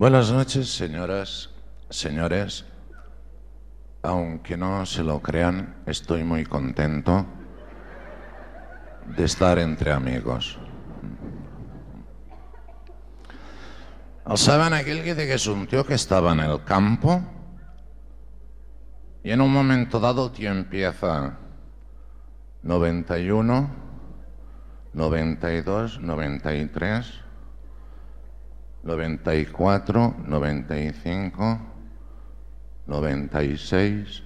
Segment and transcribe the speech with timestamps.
[0.00, 1.50] Buenas noches, señoras,
[1.90, 2.64] señores.
[4.00, 7.26] Aunque no se lo crean, estoy muy contento
[9.14, 10.58] de estar entre amigos.
[14.36, 17.20] ¿Saben aquel que dice que es un tío que estaba en el campo?
[19.22, 21.36] Y en un momento dado tío empieza
[22.62, 23.70] 91,
[24.94, 27.20] 92, 93,
[28.82, 31.60] 94, 95,
[32.86, 34.22] 96,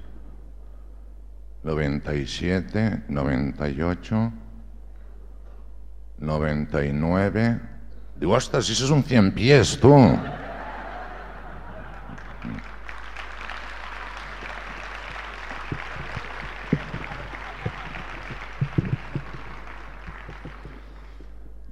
[1.62, 4.32] 97, 98,
[6.18, 7.60] 99.
[8.16, 9.92] Digo, ostras, si eso es un cien pies, tú.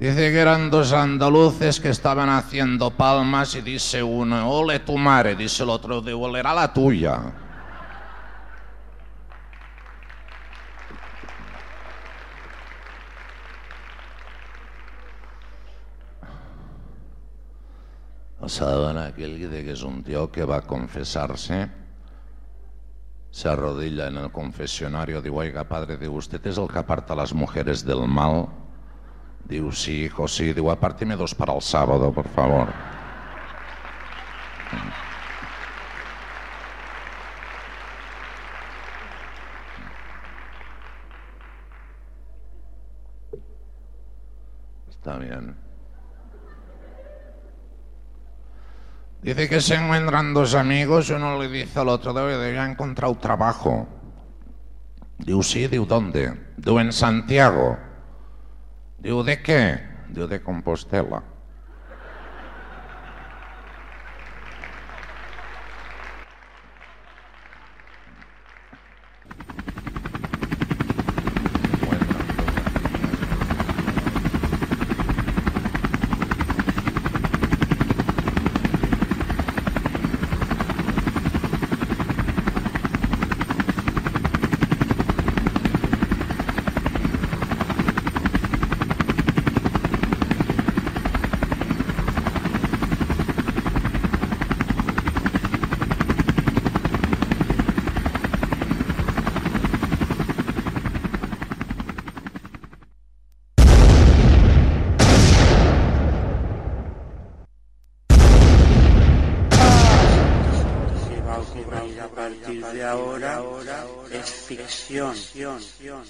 [0.03, 5.37] Dice que eran dos andaluces que estaban haciendo palmas y dice uno, ole tu madre,
[5.37, 7.33] dice el otro, de olerá la tuya.
[18.47, 21.71] Saben aquel que dice que es un tío que va a confesarse,
[23.31, 27.17] se arrodilla en el confesionario, digo, oiga padre, de usted es el que aparta a
[27.19, 28.49] las mujeres del mal.
[29.45, 30.53] Diu, sí, hijo, sí.
[30.53, 32.69] Diu, apárteme dos para el sábado, por favor.
[44.89, 45.57] Está bien.
[49.23, 53.87] Dice que se encuentran dos amigos uno le dice al otro, debe ha encontrado trabajo.
[55.19, 56.55] Diu, sí, diu, ¿dónde?
[56.57, 57.92] Diu, en Santiago.
[59.03, 59.61] Diu, de què?
[60.15, 61.19] Diu, de Compostela.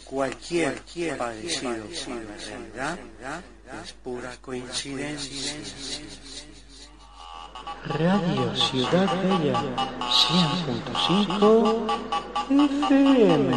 [0.04, 0.82] Cualquier
[1.18, 2.98] parecido con la realidad
[3.82, 5.52] es pura coincidencia.
[7.84, 9.60] Radio Ciudad Bella
[10.00, 11.86] 100.5
[12.50, 13.52] FM.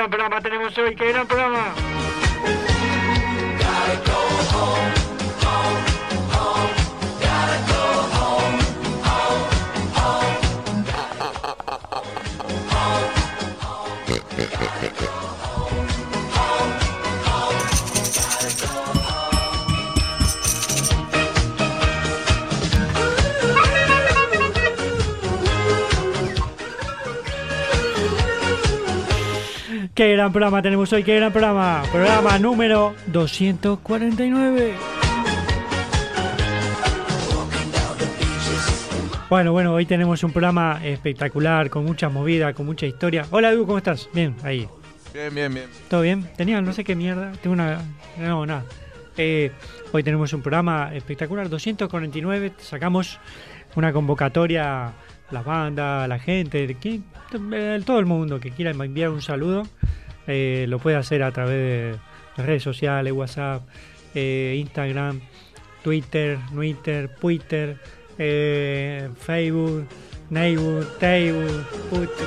[0.00, 1.89] Gran programa tenemos hoy, qué gran programa.
[30.00, 31.82] Qué gran programa tenemos hoy, qué gran programa.
[31.92, 34.72] Programa número 249.
[39.28, 43.26] Bueno, bueno, hoy tenemos un programa espectacular, con mucha movida, con mucha historia.
[43.30, 44.08] Hola, Edu, ¿cómo estás?
[44.14, 44.66] Bien, ahí.
[45.12, 45.66] Bien, bien, bien.
[45.90, 46.26] ¿Todo bien?
[46.34, 47.32] Tenía no sé qué mierda.
[47.32, 47.82] Tengo una.
[48.16, 48.64] No, nada.
[49.18, 49.52] Eh,
[49.92, 52.52] hoy tenemos un programa espectacular, 249.
[52.56, 53.18] Sacamos
[53.76, 54.94] una convocatoria
[55.30, 56.76] la banda, la gente,
[57.84, 59.64] todo el mundo que quiera enviar un saludo.
[60.26, 61.98] eh, lo puede hacer a través
[62.36, 63.62] de redes sociales, WhatsApp,
[64.14, 65.20] eh, Instagram,
[65.82, 67.76] Twitter, Twitter, Twitter,
[68.18, 69.86] eh, Facebook,
[70.28, 72.26] Neighbor, Table, Twitter.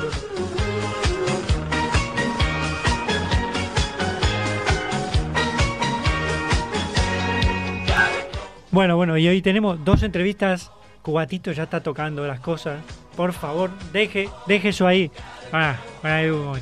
[8.72, 10.72] Bueno, bueno, y hoy tenemos dos entrevistas.
[11.04, 12.82] Cubatito ya está tocando las cosas.
[13.18, 15.12] Por favor, deje, deje eso ahí.
[15.52, 16.56] Ah, cómo.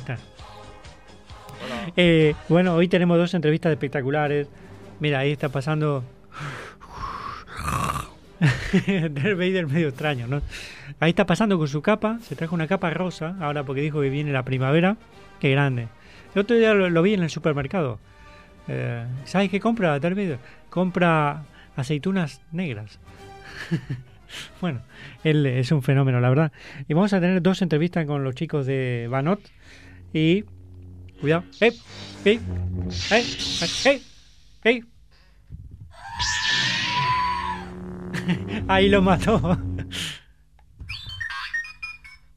[1.96, 4.48] Eh, bueno, hoy tenemos dos entrevistas espectaculares.
[4.98, 6.02] Mira, ahí está pasando.
[8.42, 10.42] Darth Vader medio extraño, ¿no?
[10.98, 12.18] Ahí está pasando con su capa.
[12.22, 13.36] Se trajo una capa rosa.
[13.40, 14.96] Ahora porque dijo que viene la primavera.
[15.40, 15.86] Qué grande.
[16.34, 18.00] El otro día lo, lo vi en el supermercado.
[18.66, 20.38] Eh, ¿Sabes qué compra Darth Vader?
[20.68, 21.44] Compra
[21.76, 22.98] aceitunas negras.
[24.60, 24.82] bueno,
[25.24, 26.52] él es un fenómeno, la verdad.
[26.88, 29.40] Y vamos a tener dos entrevistas con los chicos de Banot.
[30.12, 30.44] Y.
[31.20, 31.44] Cuidado.
[31.60, 31.72] ¡Eh!
[32.24, 32.40] ¡Eh!
[33.10, 33.24] ¡Eh!
[33.84, 34.02] ¡Eh!
[34.64, 34.82] ¡Eh!
[38.68, 39.40] Ahí lo mató.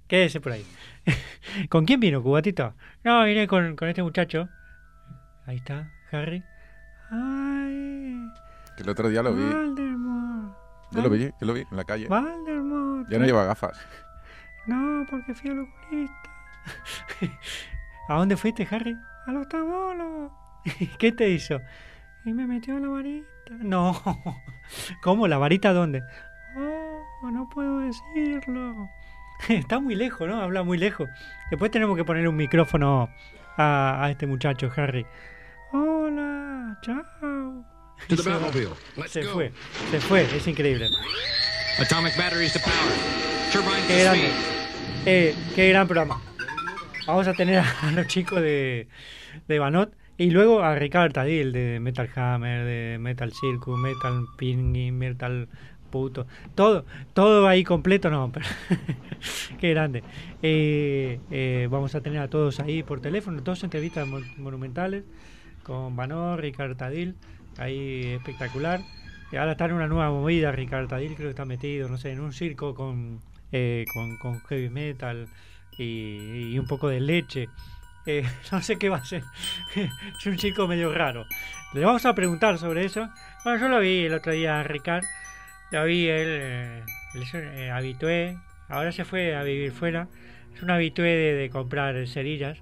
[0.07, 0.65] Quédese por ahí.
[1.69, 2.73] ¿Con quién vino, Cubatito?
[3.03, 4.49] No, vine con, con este muchacho.
[5.45, 6.43] Ahí está, Harry.
[7.11, 8.27] Ay,
[8.77, 9.43] Que el otro día lo vi.
[10.95, 12.07] Yo lo vi, yo lo vi en la calle.
[12.07, 13.09] Voldemort.
[13.09, 13.79] Ya no lleva gafas.
[14.67, 16.29] No, porque fui al oculista.
[18.09, 18.95] ¿A dónde fuiste, Harry?
[19.27, 20.31] Al oftalmólogo.
[20.99, 21.59] ¿Qué te hizo?
[22.25, 23.25] Y me metió la varita.
[23.59, 24.01] No.
[25.03, 25.27] ¿Cómo?
[25.27, 26.01] ¿La varita dónde?
[26.57, 28.89] Oh, no puedo decirlo.
[29.49, 30.41] Está muy lejos, ¿no?
[30.41, 31.09] Habla muy lejos.
[31.51, 33.09] Después tenemos que poner un micrófono
[33.57, 35.05] a, a este muchacho, Harry.
[35.71, 37.74] Hola, chao.
[38.07, 38.67] To the.
[38.97, 39.33] Let's Se go.
[39.33, 39.51] fue,
[39.91, 40.89] se fue, es increíble.
[41.79, 42.93] Atomic batteries to power.
[43.51, 44.27] Turbines Qué to grande.
[44.27, 45.07] speed.
[45.07, 46.21] Eh, qué gran programa.
[47.07, 48.87] Vamos a tener a los chicos de,
[49.47, 54.91] de Banot y luego a Ricardo Tadil de Metal Hammer, de Metal Circus, Metal Pingy,
[54.91, 55.47] Metal
[55.91, 56.27] Puto.
[56.55, 58.45] Todo, todo ahí completo, no, pero
[59.59, 60.03] qué grande.
[60.41, 65.03] Eh, eh, vamos a tener a todos ahí por teléfono, dos entrevistas mon- monumentales
[65.63, 67.15] con Banot, Ricardo Tadil,
[67.57, 68.81] ahí espectacular.
[69.31, 72.11] Y ahora está en una nueva movida, Ricardo Tadil creo que está metido, no sé,
[72.11, 73.21] en un circo con,
[73.51, 73.85] eh,
[74.21, 75.27] con, heavy metal
[75.77, 77.49] y, un poco de leche.
[78.05, 79.23] Eh, no sé qué va a hacer.
[79.75, 81.25] es un chico medio raro.
[81.73, 83.09] Le vamos a preguntar sobre eso.
[83.43, 85.07] Bueno, yo lo vi el otro día a Ricardo.
[85.71, 86.83] Lo vi él, eh,
[87.15, 88.37] él un eh, habitué.
[88.69, 90.07] Ahora se fue a vivir fuera.
[90.55, 92.59] Es un habitué de, comprar cerillas,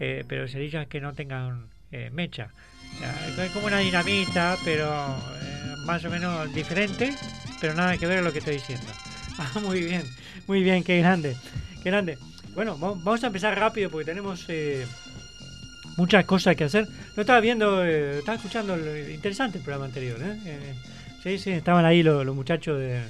[0.00, 2.50] eh, pero cerillas que no tengan eh, mecha.
[3.38, 7.14] Es como una dinamita, pero eh, más o menos diferente,
[7.60, 8.86] pero nada que ver a lo que estoy diciendo.
[9.40, 10.02] Ah, muy bien,
[10.48, 11.36] muy bien, qué grande,
[11.80, 12.18] qué grande.
[12.56, 14.84] Bueno, va- vamos a empezar rápido porque tenemos eh,
[15.96, 16.88] muchas cosas que hacer.
[17.14, 20.18] Lo estaba viendo, eh, estaba escuchando, el, interesante el programa anterior.
[20.20, 20.36] ¿eh?
[20.44, 20.74] Eh,
[21.22, 23.00] sí, sí, estaban ahí los, los muchachos de...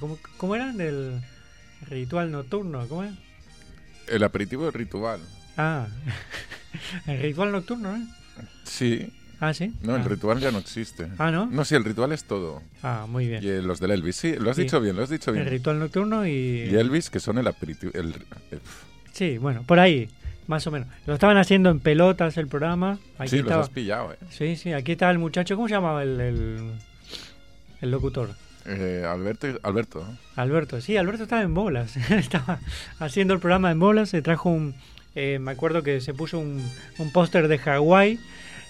[0.00, 0.76] ¿cómo, cómo eran?
[0.76, 1.20] Del
[1.88, 3.12] ritual nocturno, ¿cómo es?
[4.08, 5.20] El aperitivo es ritual.
[5.56, 5.86] Ah,
[7.06, 8.02] el ritual nocturno, ¿eh?
[8.64, 9.12] Sí.
[9.40, 9.72] Ah, sí.
[9.82, 10.08] No, el ah.
[10.08, 11.08] ritual ya no existe.
[11.18, 11.46] Ah, ¿no?
[11.46, 12.62] No, sí, el ritual es todo.
[12.82, 13.42] Ah, muy bien.
[13.42, 14.62] Y eh, los del Elvis, sí, lo has Sí.
[14.62, 15.48] dicho bien, lo has dicho El bien.
[15.48, 16.30] ritual nocturno y...
[16.70, 17.90] Y Elvis, que son el aperitivo.
[17.94, 18.14] El,
[18.52, 18.60] el-
[19.12, 20.08] Sí, bueno, por ahí,
[20.46, 20.86] más o menos.
[21.06, 22.98] Lo estaban haciendo en pelotas el programa.
[23.18, 24.16] Aquí sí, los has pillado, eh.
[24.30, 26.72] Sí, sí, aquí está el muchacho, ¿cómo se llamaba el, el,
[27.80, 28.30] el locutor?
[28.64, 30.06] Eh, Alberto, Alberto.
[30.36, 32.60] Alberto, sí, Alberto estaba en bolas, estaba
[33.00, 34.76] haciendo el programa en bolas, se trajo un,
[35.14, 36.62] eh, me acuerdo que se puso un,
[36.98, 38.18] un póster de Hawái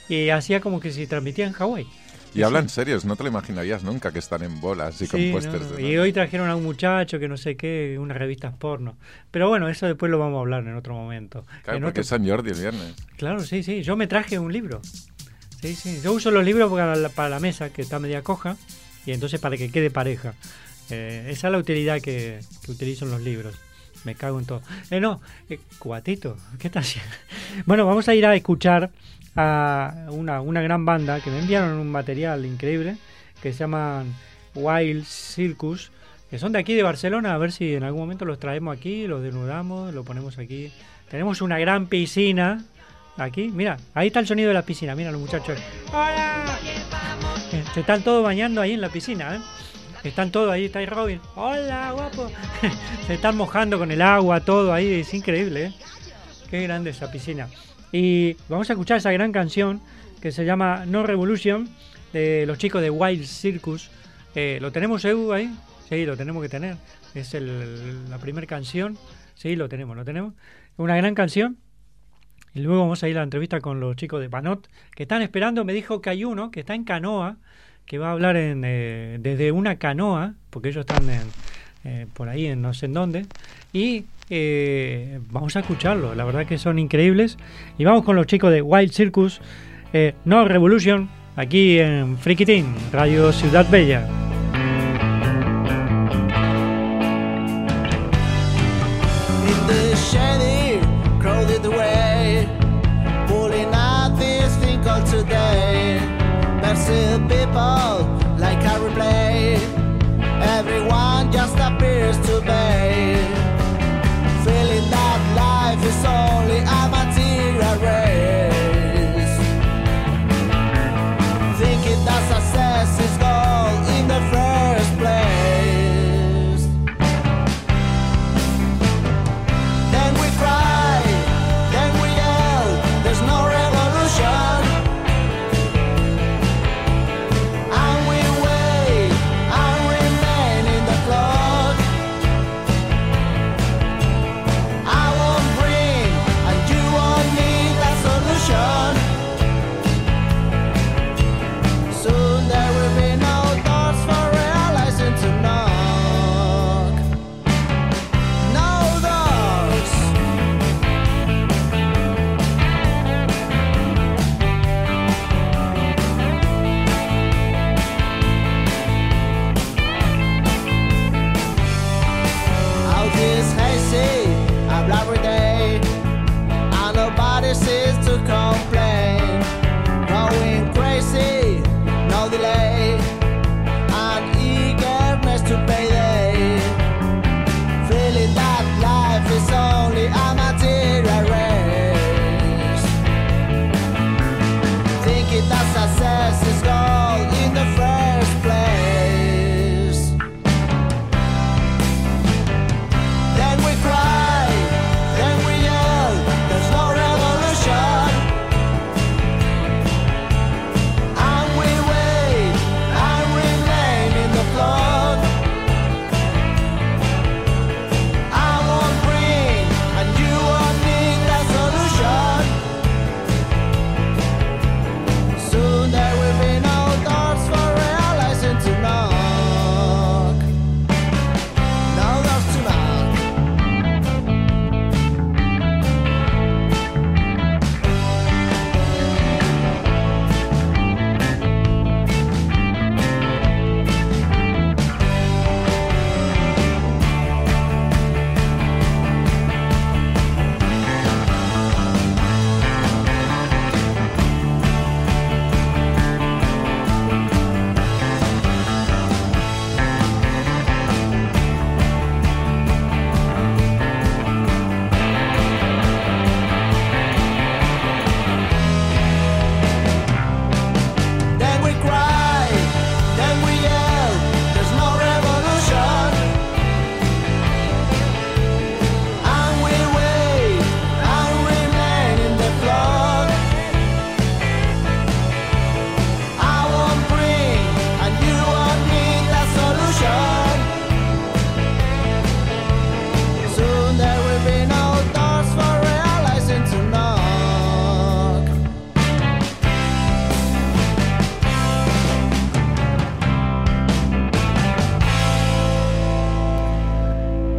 [0.08, 1.86] y hacía como que se transmitía en Hawái.
[2.34, 5.32] Y hablan serios, no te lo imaginarías nunca que están en bolas y Sí, con
[5.32, 5.70] pósters.
[5.70, 8.96] no, de- Y hoy trajeron a un muchacho que no sé qué, unas revistas porno.
[9.30, 11.44] Pero bueno, eso después lo vamos a hablar en otro momento.
[11.62, 12.94] Claro, En porque otro- es San Jordi el viernes.
[13.18, 13.82] Claro, sí, sí.
[13.82, 14.80] Yo me traje un libro.
[15.60, 16.00] Sí, sí.
[16.02, 18.56] Yo uso los libros para la, para la mesa, que está media coja,
[19.04, 20.32] y entonces para que quede pareja.
[20.88, 23.54] Eh, esa es la utilidad que, que utilizo en los libros.
[24.04, 24.62] Me cago en todo.
[24.90, 27.14] Eh, no, eh, cuatito, ¿qué estás haciendo?
[27.66, 28.90] Bueno, vamos a ir a escuchar
[29.36, 32.96] a una, una gran banda que me enviaron un material increíble
[33.42, 34.14] que se llaman
[34.54, 35.90] Wild Circus,
[36.30, 37.34] que son de aquí de Barcelona.
[37.34, 40.72] A ver si en algún momento los traemos aquí, los desnudamos, lo ponemos aquí.
[41.10, 42.64] Tenemos una gran piscina
[43.16, 43.50] aquí.
[43.52, 44.94] Mira, ahí está el sonido de la piscina.
[44.94, 45.58] Mira los muchachos.
[45.92, 46.58] ¡Hola!
[47.74, 49.40] Se están todos bañando ahí en la piscina, ¿eh?
[50.04, 51.20] Están todos ahí, está ahí Robin.
[51.36, 52.30] Hola, guapo.
[53.06, 55.00] Se están mojando con el agua, todo ahí.
[55.00, 55.72] Es increíble, ¿eh?
[56.50, 57.48] Qué grande esa piscina.
[57.92, 59.80] Y vamos a escuchar esa gran canción
[60.20, 61.68] que se llama No Revolution
[62.12, 63.90] de los chicos de Wild Circus.
[64.34, 65.54] Eh, ¿Lo tenemos, Edu, ahí?
[65.88, 66.76] Sí, lo tenemos que tener.
[67.14, 68.98] Es el- la primera canción.
[69.34, 70.34] Sí, lo tenemos, lo tenemos.
[70.78, 71.58] Una gran canción.
[72.54, 75.22] Y luego vamos a ir a la entrevista con los chicos de Panot, que están
[75.22, 75.64] esperando.
[75.64, 77.36] Me dijo que hay uno que está en canoa,
[77.92, 81.10] que va a hablar eh, desde una canoa, porque ellos están
[81.84, 83.26] eh, por ahí en no sé en dónde.
[83.70, 87.36] Y eh, vamos a escucharlo, la verdad que son increíbles.
[87.76, 89.42] Y vamos con los chicos de Wild Circus,
[90.24, 94.08] No Revolution, aquí en Frikitín, Radio Ciudad Bella.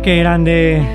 [0.03, 0.85] Qué grande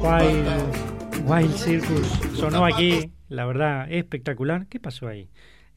[0.00, 2.08] Wild, Wild Circus.
[2.34, 4.66] Sonó aquí, la verdad, espectacular.
[4.66, 5.28] ¿Qué pasó ahí?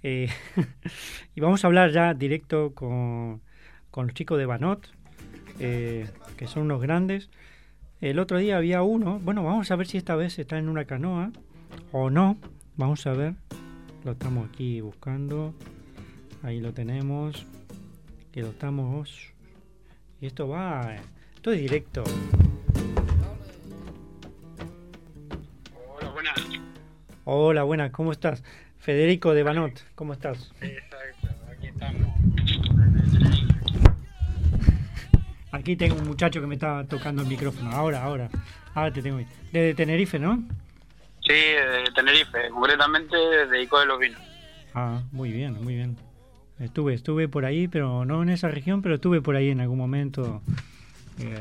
[0.01, 0.27] Eh,
[1.35, 3.41] y vamos a hablar ya directo con,
[3.91, 4.89] con los chicos de Banot,
[5.59, 7.29] eh, que son unos grandes.
[8.01, 10.85] El otro día había uno, bueno, vamos a ver si esta vez está en una
[10.85, 11.31] canoa
[11.91, 12.37] o no.
[12.75, 13.35] Vamos a ver.
[14.03, 15.53] Lo estamos aquí buscando.
[16.41, 17.45] Ahí lo tenemos.
[18.31, 19.31] Que lo estamos.
[20.21, 20.95] Y esto va.
[21.35, 22.03] Esto es directo.
[26.19, 26.61] Buenas.
[27.23, 28.43] Hola, buenas, ¿cómo estás?
[28.79, 30.51] Federico de Banot, ¿cómo estás?
[30.59, 32.07] Exacto, aquí estamos.
[35.51, 37.71] Aquí tengo un muchacho que me está tocando el micrófono.
[37.71, 38.29] Ahora, ahora.
[38.73, 39.27] Ahora te tengo ahí.
[39.53, 40.43] Desde Tenerife, ¿no?
[41.21, 44.21] Sí, de Tenerife, concretamente de Ico de los Vinos.
[44.73, 45.95] Ah, muy bien, muy bien.
[46.59, 49.77] Estuve, estuve por ahí, pero no en esa región, pero estuve por ahí en algún
[49.77, 50.41] momento.
[51.19, 51.39] eh,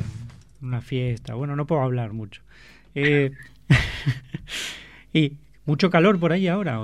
[0.62, 1.34] una fiesta.
[1.34, 2.42] Bueno, no puedo hablar mucho.
[2.94, 3.32] Eh,
[5.18, 6.78] y mucho calor por ahí ahora.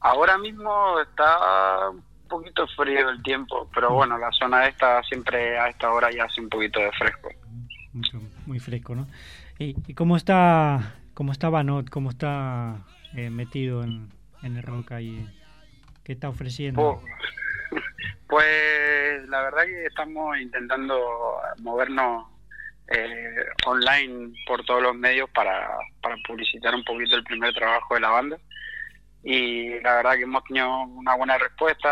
[0.00, 5.68] Ahora mismo está un poquito frío el tiempo, pero bueno, la zona esta siempre a
[5.68, 7.30] esta hora ya hace un poquito de fresco.
[7.92, 9.06] Mucho, muy fresco, ¿no?
[9.58, 11.88] ¿Y, y cómo está cómo está Banot?
[11.90, 12.76] ¿Cómo está
[13.14, 14.10] eh, metido en,
[14.42, 15.26] en el rock ahí?
[16.04, 16.80] ¿Qué está ofreciendo?
[16.80, 17.02] Oh,
[18.28, 20.96] Pues la verdad que estamos intentando
[21.58, 22.26] movernos
[22.88, 25.68] eh, online por todos los medios para,
[26.00, 28.38] para publicitar un poquito el primer trabajo de la banda.
[29.22, 31.90] Y la verdad que hemos tenido una buena respuesta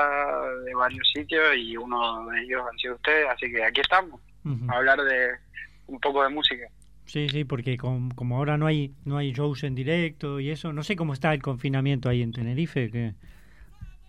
[0.64, 4.70] de varios sitios y uno de ellos han sido ustedes, así que aquí estamos, Ujú.
[4.70, 5.30] a hablar de
[5.88, 6.68] un poco de música.
[7.06, 10.72] Sí, sí, porque com- como ahora no hay no hay shows en directo y eso,
[10.72, 12.90] no sé cómo está el confinamiento ahí en Tenerife.
[12.90, 13.12] Que,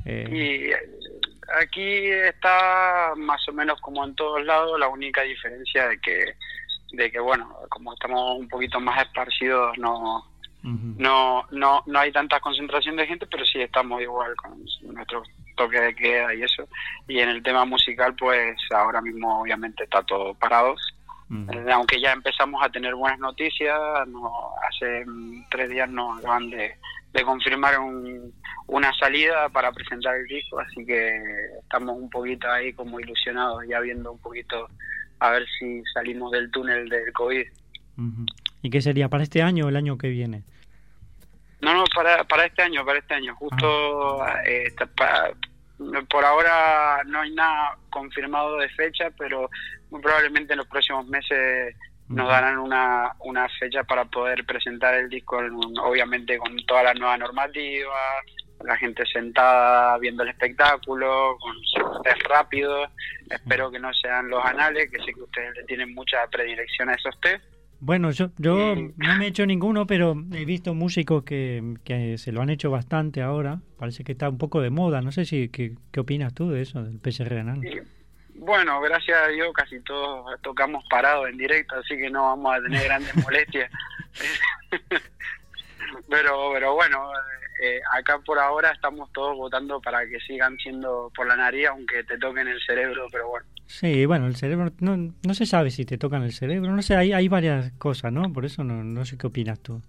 [0.05, 0.77] eh, Y eh,
[1.59, 6.25] aquí está más o menos como en todos lados, la única diferencia de que,
[6.91, 10.23] de que bueno, como estamos un poquito más esparcidos, no,
[10.97, 14.57] no, no, no hay tanta concentración de gente, pero sí estamos igual con
[14.93, 15.21] nuestro
[15.55, 16.67] toque de queda y eso.
[17.07, 20.75] Y en el tema musical, pues ahora mismo obviamente está todo parado.
[21.51, 24.31] Eh, aunque ya empezamos a tener buenas noticias, no,
[24.69, 26.75] hace mm, tres días nos acaban de,
[27.13, 28.31] de confirmar un-
[28.67, 31.15] una salida para presentar el disco, así que
[31.61, 34.67] estamos un poquito ahí como ilusionados, ya viendo un poquito
[35.19, 37.45] a ver si salimos del túnel del COVID.
[38.61, 40.43] ¿Y qué sería para este año o el año que viene?
[41.61, 43.35] No, no, para, para este año, para este año.
[43.35, 45.31] Justo eh, está pa-
[46.09, 49.49] por ahora no hay nada confirmado de fecha, pero
[49.89, 51.75] muy probablemente en los próximos meses
[52.09, 55.37] nos darán una, una fecha para poder presentar el disco,
[55.83, 57.95] obviamente con toda la nueva normativa,
[58.63, 62.89] la gente sentada viendo el espectáculo, con sus test rápidos.
[63.29, 66.93] Espero que no sean los anales, que sé que ustedes le tienen mucha predilección a
[66.93, 67.43] esos test.
[67.79, 72.31] Bueno, yo, yo no me he hecho ninguno, pero he visto músicos que, que se
[72.31, 73.59] lo han hecho bastante ahora.
[73.77, 75.01] Parece que está un poco de moda.
[75.01, 77.63] No sé si qué, qué opinas tú de eso, del PCR anal.
[77.63, 77.81] Y,
[78.45, 82.61] Bueno, gracias a Dios casi todos tocamos parados en directo, así que no vamos a
[82.61, 83.71] tener grandes molestias.
[86.09, 87.09] pero, pero bueno,
[87.61, 92.03] eh, acá por ahora estamos todos votando para que sigan siendo por la nariz, aunque
[92.03, 93.45] te toquen el cerebro, pero bueno.
[93.67, 96.95] Sí, bueno, el cerebro, no, no se sabe si te tocan el cerebro, no sé,
[96.95, 98.31] hay, hay varias cosas, ¿no?
[98.31, 99.81] Por eso no, no sé qué opinas tú.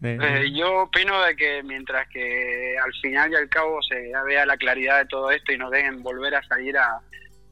[0.00, 4.44] De- Eh, yo opino de que mientras que al final y al cabo se vea
[4.46, 7.00] la claridad de todo esto y nos dejen volver a salir a,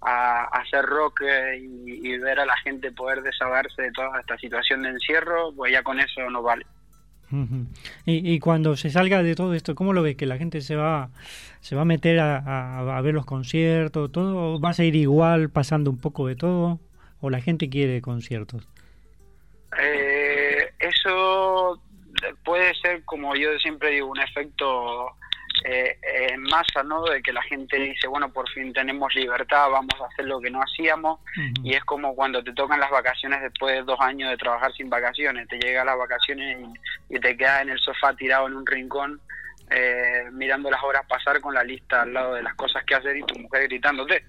[0.00, 1.22] a, hacer rock
[1.58, 5.72] y, y ver a la gente poder desahogarse de toda esta situación de encierro, pues
[5.72, 6.66] ya con eso nos vale.
[8.04, 10.16] Y, y cuando se salga de todo esto, ¿cómo lo ves?
[10.16, 11.10] ¿Que la gente se va,
[11.60, 14.54] se va a meter a, a- a ver los conciertos, todo?
[14.54, 16.78] ¿O va a seguir igual, pasando un poco de todo?
[17.20, 18.68] ¿O la gente quiere conciertos?
[19.80, 21.82] Eh, eso
[22.44, 25.08] puede ser, como yo siempre digo, un efecto
[25.64, 25.98] eh,
[26.30, 27.02] en masa, ¿no?
[27.04, 30.50] De que la gente dice, bueno, por fin tenemos libertad, vamos a hacer lo que
[30.50, 31.20] no hacíamos.
[31.62, 34.90] Y es como cuando te tocan las vacaciones después de dos años de trabajar sin
[34.90, 35.48] vacaciones.
[35.48, 36.58] Te llegan las vacaciones
[37.08, 39.20] y, y te quedas en el sofá tirado en un rincón
[39.68, 43.16] eh, mirando las horas pasar con la lista al lado de las cosas que hacer
[43.16, 44.24] y tu mujer gritándote.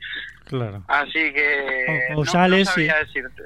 [0.46, 0.82] Claro.
[0.88, 2.88] Así que O- o no- no sales y-.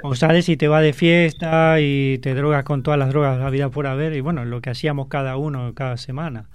[0.03, 3.49] O sales y te vas de fiesta y te drogas con todas las drogas la
[3.49, 6.45] vida por haber y bueno, lo que hacíamos cada uno cada semana.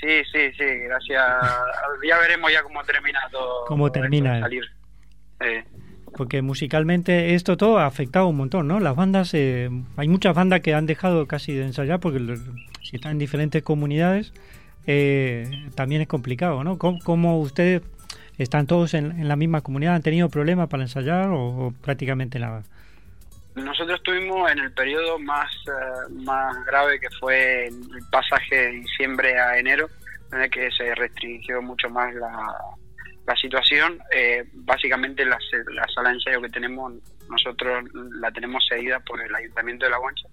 [0.00, 1.22] Sí, sí, sí, gracias.
[2.08, 3.64] Ya veremos ya cómo termina todo.
[3.66, 4.40] Cómo de termina.
[4.40, 4.64] salir.
[5.40, 5.64] Eh,
[6.16, 8.80] Porque musicalmente esto todo ha afectado un montón, ¿no?
[8.80, 12.18] Las bandas, eh, hay muchas bandas que han dejado casi de ensayar porque
[12.82, 14.32] si están en diferentes comunidades
[14.86, 16.78] eh, también es complicado, ¿no?
[16.78, 17.82] ¿Cómo, cómo ustedes
[18.38, 19.94] están todos en, en la misma comunidad?
[19.94, 22.62] ¿Han tenido problemas para ensayar o, o prácticamente nada?
[23.54, 29.38] Nosotros estuvimos en el periodo más, eh, más grave que fue el pasaje de diciembre
[29.38, 29.88] a enero,
[30.32, 32.30] en el que se restringió mucho más la,
[33.26, 33.98] la situación.
[34.14, 35.38] Eh, básicamente la,
[35.72, 36.92] la sala de ensayo que tenemos,
[37.28, 37.84] nosotros
[38.20, 40.28] la tenemos seguida por el Ayuntamiento de La Guancha.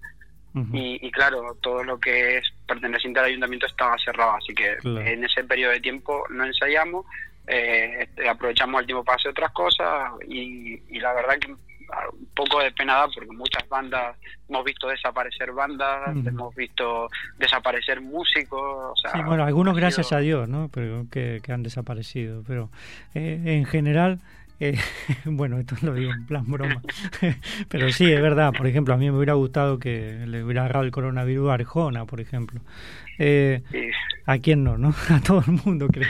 [0.72, 5.00] y, y claro, todo lo que es perteneciente al ayuntamiento estaba cerrado, así que Claro.
[5.06, 7.06] en ese periodo de tiempo no ensayamos,
[7.46, 11.54] eh, este, aprovechamos el tiempo para hacer otras cosas y, y la verdad que
[12.12, 14.16] un poco de pena da porque muchas bandas
[14.48, 18.60] hemos visto desaparecer bandas, hemos visto desaparecer músicos,
[18.92, 20.68] o sea, Sí, bueno, algunos sido- gracias a Dios, ¿no?
[20.72, 22.42] Pero que, que han desaparecido.
[22.46, 22.70] Pero
[23.14, 24.20] eh, en general,
[24.60, 24.76] eh,
[25.24, 26.82] bueno, esto lo digo en plan broma.
[27.68, 28.52] Pero sí, es verdad.
[28.56, 32.04] Por ejemplo, a mí me hubiera gustado que le hubiera agarrado el coronavirus a Arjona,
[32.06, 32.60] por ejemplo.
[33.18, 33.90] Eh, Sí.
[34.26, 34.94] ¿A quién no, no?
[35.10, 36.06] A todo el mundo, creo.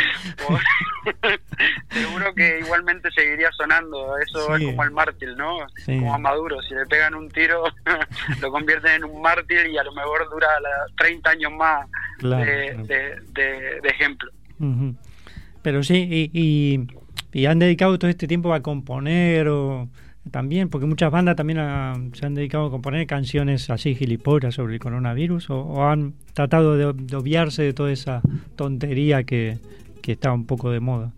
[1.91, 4.19] Seguro que igualmente seguiría sonando.
[4.19, 4.65] Eso Sí.
[4.65, 5.57] es como el mártir, ¿no?
[5.85, 5.99] Sí.
[5.99, 6.61] Como a Maduro.
[6.63, 7.63] Si le pegan un tiro,
[8.41, 11.87] lo convierten en un mártir y a lo mejor dura la- 30 años más
[12.19, 12.85] Claro, de, claro.
[12.87, 14.31] de- de- de ejemplo.
[15.63, 16.87] Pero sí, y, y,
[17.33, 19.89] y han dedicado todo este tiempo a componer o
[20.31, 21.59] también, porque muchas bandas también
[22.15, 26.77] se han dedicado a componer canciones así gilipollas sobre el coronavirus o, o han tratado
[26.77, 28.21] de, de obviarse de toda esa
[28.57, 29.59] tontería que,
[30.03, 31.13] que está un poco de moda.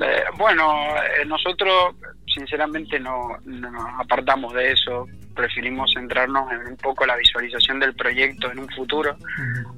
[0.00, 0.64] Eh, bueno,
[0.96, 1.94] eh, nosotros
[2.26, 5.06] sinceramente no, no nos apartamos de eso.
[5.34, 9.16] Preferimos centrarnos en un poco la visualización del proyecto en un futuro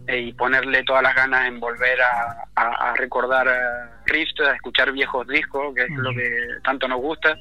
[0.07, 4.55] eh, y ponerle todas las ganas en volver a, a- a recordar eh, riffs, a
[4.55, 6.31] escuchar viejos discos, que es lo que
[6.65, 7.37] tanto nos gusta.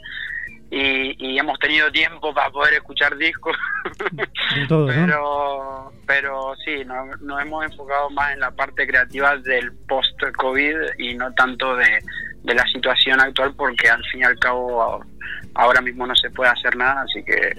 [0.69, 3.56] Y, y hemos tenido tiempo para poder escuchar discos,
[4.88, 11.13] pero, pero sí, no- nos hemos enfocado más en la parte creativa del post-COVID y
[11.15, 11.99] no tanto de,
[12.43, 15.04] de la situación actual, porque al fin y al cabo
[15.56, 17.54] ahora mismo no se puede hacer nada, así que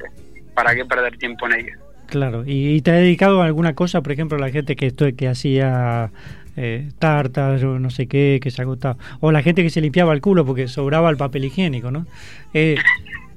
[0.54, 1.72] ¿para qué perder tiempo en ello?
[2.06, 5.26] Claro, ¿Y, te ha dedicado a alguna cosa, por ejemplo, la gente que esto, que
[5.26, 6.10] hacía
[6.56, 10.12] eh, tartas o no sé qué, que se agotaba, o la gente que se limpiaba
[10.12, 12.06] el culo porque sobraba el papel higiénico, ¿no?
[12.52, 12.76] Eh,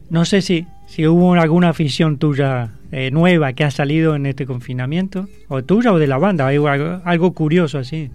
[0.10, 4.46] no sé si, si hubo alguna afición tuya eh, nueva que ha salido en este
[4.46, 8.12] confinamiento, o tuya o de la banda, algo- algo curioso así.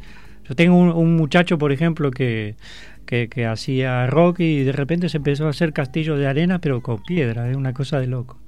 [0.48, 2.56] Yo tengo un, un muchacho, por ejemplo, que,
[3.06, 6.82] que, que hacía rock y de repente se empezó a hacer castillos de arena, pero
[6.82, 8.38] con piedra, es una cosa de loco.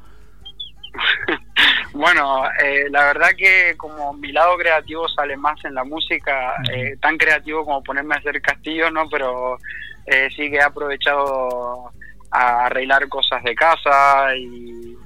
[1.94, 6.96] Bueno, eh, la verdad que como mi lado creativo sale más en la música, eh,
[7.00, 9.08] tan creativo como ponerme a hacer castillos, ¿no?
[9.08, 9.58] Pero
[10.04, 11.92] eh, sí que he aprovechado
[12.32, 14.96] a arreglar cosas de casa y,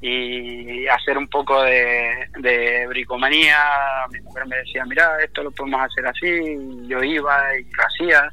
[0.00, 3.58] y hacer un poco de, de bricomanía.
[4.12, 7.82] Mi mujer me decía, mira, esto lo podemos hacer así, y yo iba y lo
[7.84, 8.30] hacía,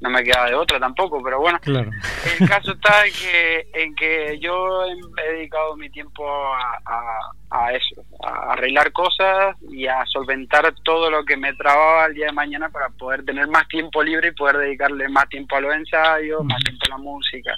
[0.00, 1.58] no me quedaba de otra tampoco, pero bueno.
[1.60, 1.90] Claro.
[2.40, 7.70] El caso está en que, en que yo he dedicado mi tiempo a, a- a
[7.72, 12.32] eso, a arreglar cosas y a solventar todo lo que me trababa el día de
[12.32, 16.42] mañana para poder tener más tiempo libre y poder dedicarle más tiempo a los ensayos,
[16.44, 17.54] más tiempo a la música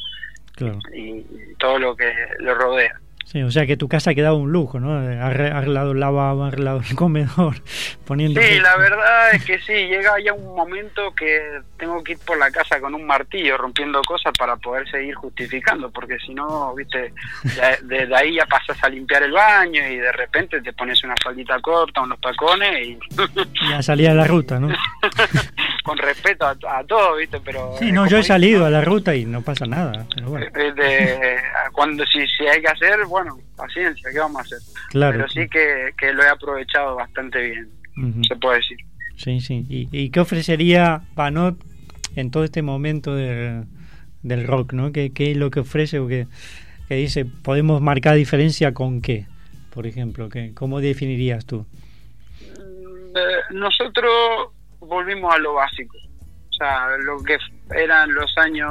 [0.56, 0.78] Claro.
[0.92, 2.98] y, y todo lo que lo rodea.
[3.24, 4.90] Sí, o sea que tu casa ha quedado un lujo, ¿no?
[4.96, 7.56] Arre- Arreglado el lavabo, arreglado el comedor,
[8.06, 8.40] poniendo...
[8.40, 11.40] Sí, la verdad es que sí, llega ya un momento que
[11.76, 15.90] tengo que ir por la casa con un martillo rompiendo cosas para poder seguir justificando,
[15.90, 17.12] porque si no, viste,
[17.56, 21.14] ya- desde ahí ya pasas a limpiar el baño y de repente te pones una
[21.22, 22.98] faldita corta, unos tacones y
[23.70, 24.68] Ya salía a la ruta, ¿no?
[25.82, 27.74] con respeto a, a todo, viste, pero...
[27.78, 30.46] Sí, no, yo he salido a la ruta y no pasa nada, pero bueno.
[30.46, 31.37] es de-
[31.74, 34.58] cuando si, si hay que hacer, bueno, paciencia, ¿qué vamos a hacer?
[34.90, 35.16] Claro.
[35.18, 37.68] Pero sí que, que lo he aprovechado bastante bien,
[38.26, 38.78] se puede decir.
[39.16, 39.66] Sí, sí.
[39.68, 41.56] ¿Y, y qué ofrecería Panot
[42.16, 43.64] en todo este momento de-
[44.22, 44.90] del rock, ¿no?
[44.92, 46.26] ¿Qué, qué es lo que ofrece o qué,
[46.88, 47.24] qué dice?
[47.26, 49.26] ¿Podemos marcar diferencia con qué?
[49.74, 51.66] Por ejemplo, ¿qué, ¿cómo definirías tú?
[52.40, 54.12] Eh, nosotros
[54.80, 55.96] volvimos a lo básico.
[56.50, 57.37] O sea, lo que
[57.70, 58.70] eran los años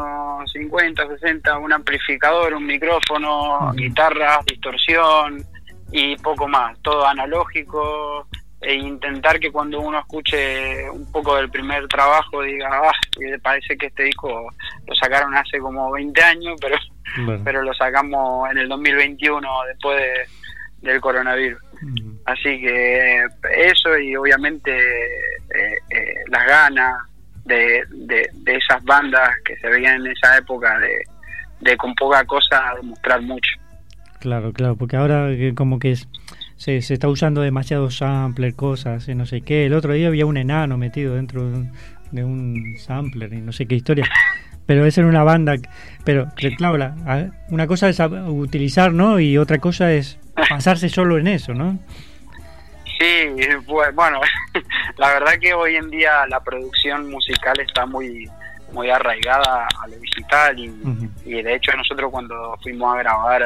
[0.51, 5.43] 50, 60, un amplificador, un micrófono, guitarras, distorsión
[5.91, 6.77] y poco más.
[6.81, 8.27] Todo analógico
[8.61, 12.91] e intentar que cuando uno escuche un poco del primer trabajo diga, ah,
[13.41, 14.49] parece que este disco
[14.87, 16.77] lo sacaron hace como 20 años, pero,
[17.25, 17.41] Bueno.
[17.43, 21.61] pero lo sacamos en el 2021 después de- del coronavirus.
[22.25, 23.25] Así que
[23.57, 26.93] eso y obviamente eh, eh, las ganas
[27.45, 30.89] de, de, de esas bandas que se veían en esa época de,
[31.61, 33.51] de con poca cosa demostrar mucho.
[34.19, 36.07] Claro, claro, porque ahora como que es-
[36.55, 39.65] se, se está usando demasiado sampler, cosas, y no sé qué.
[39.65, 41.71] El otro día había un enano metido dentro de un,
[42.11, 44.07] de un sampler y no sé qué historia.
[44.65, 45.55] Pero es en una banda,
[46.05, 49.19] pero claro, la- a- una cosa es a- utilizar, ¿no?
[49.19, 50.17] Y otra cosa es
[50.49, 51.79] pasarse solo en eso, ¿no?
[53.03, 53.27] Sí,
[53.67, 54.21] bu- bueno,
[54.97, 58.29] la verdad que hoy en día la producción musical está muy
[58.71, 63.45] muy arraigada a lo digital y, de hecho nosotros cuando fuimos a grabar eh,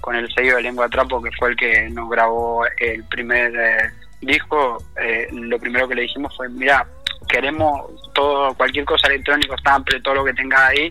[0.00, 3.90] con el sello de Lengua Trapo, que fue el que nos grabó el primer eh,
[4.20, 6.84] disco, eh, lo primero que le dijimos fue, mira,
[7.28, 10.90] queremos todo, cualquier cosa electrónica, sample, todo lo que tengas ahí,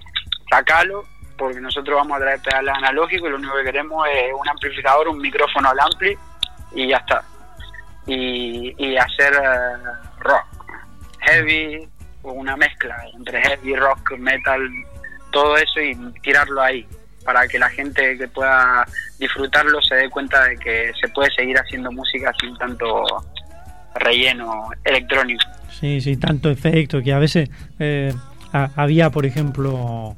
[0.50, 1.04] sacalo,
[1.38, 5.08] porque nosotros vamos a traer pedales analógicos y lo único que queremos es un amplificador,
[5.10, 6.18] un micrófono al ampli
[6.74, 7.22] y ya está.
[8.08, 9.78] Y, hacer eh,
[10.20, 10.46] rock,
[11.20, 11.88] heavy,
[12.24, 14.62] una mezcla entre heavy, rock, metal,
[15.32, 16.88] todo eso y tirarlo ahí
[17.26, 18.86] para que la gente que pueda
[19.20, 23.04] disfrutarlo se dé cuenta de que se puede seguir haciendo música sin tanto
[23.96, 25.44] relleno electrónico.
[25.70, 28.14] Sí, sí, tanto efecto que a veces eh,
[28.54, 30.16] ha- había, por ejemplo,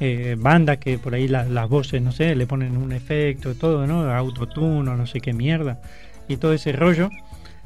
[0.00, 3.86] eh, bandas que por ahí la- las voces, no sé, le ponen un efecto, todo,
[3.86, 4.10] ¿no?
[4.14, 5.80] Autotune o no sé qué mierda
[6.28, 7.10] y todo ese rollo.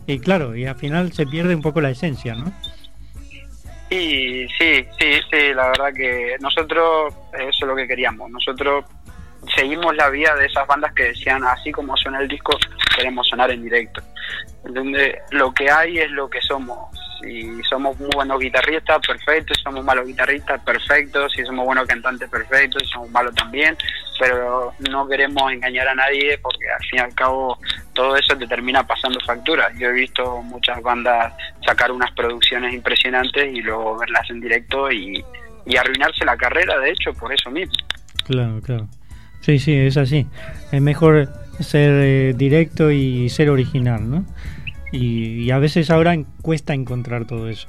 [0.07, 2.53] Y claro, y al final se pierde un poco la esencia, ¿no?
[3.91, 8.31] Y sí, sí, sí, la verdad que nosotros eso es lo que queríamos.
[8.31, 8.85] Nosotros
[9.55, 12.57] seguimos la vía de esas bandas que decían, así como suena el disco,
[12.97, 14.03] queremos sonar en directo.
[14.65, 16.79] Donde lo que hay es lo que somos.
[17.21, 19.55] Si somos muy buenos guitarristas, perfecto.
[19.55, 21.29] Si somos malos guitarristas, perfecto.
[21.29, 22.79] Si somos buenos cantantes, perfecto.
[22.81, 23.77] Si somos malos también.
[24.19, 27.59] Pero no queremos engañar a nadie porque al fin y al cabo
[27.97, 29.73] todo eso te termina pasando factura.
[29.77, 31.33] Yo he visto muchas bandas
[31.67, 35.25] sacar unas producciones impresionantes y luego verlas en directo y,
[35.65, 37.75] y arruinarse la carrera, de hecho, por eso mismo.
[38.25, 38.87] Claro, claro.
[39.41, 40.27] Sí, sí, es así.
[40.71, 41.29] Es mejor
[41.59, 44.25] ser eh, directo y ser original, ¿no?
[44.93, 47.69] Y, y a veces ahora cuesta encontrar todo eso.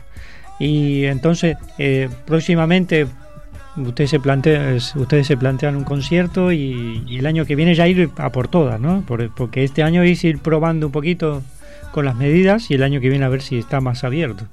[0.60, 3.08] Y entonces, eh, próximamente,
[3.78, 7.76] ustedes se, plantea, es- ustedes se plantean un concierto y, y el año que viene
[7.76, 9.04] ya ir a por todas, ¿no?
[9.08, 11.44] Por- porque este año es ir probando un poquito
[11.92, 14.46] con las medidas y el año que viene a ver si está más abierto.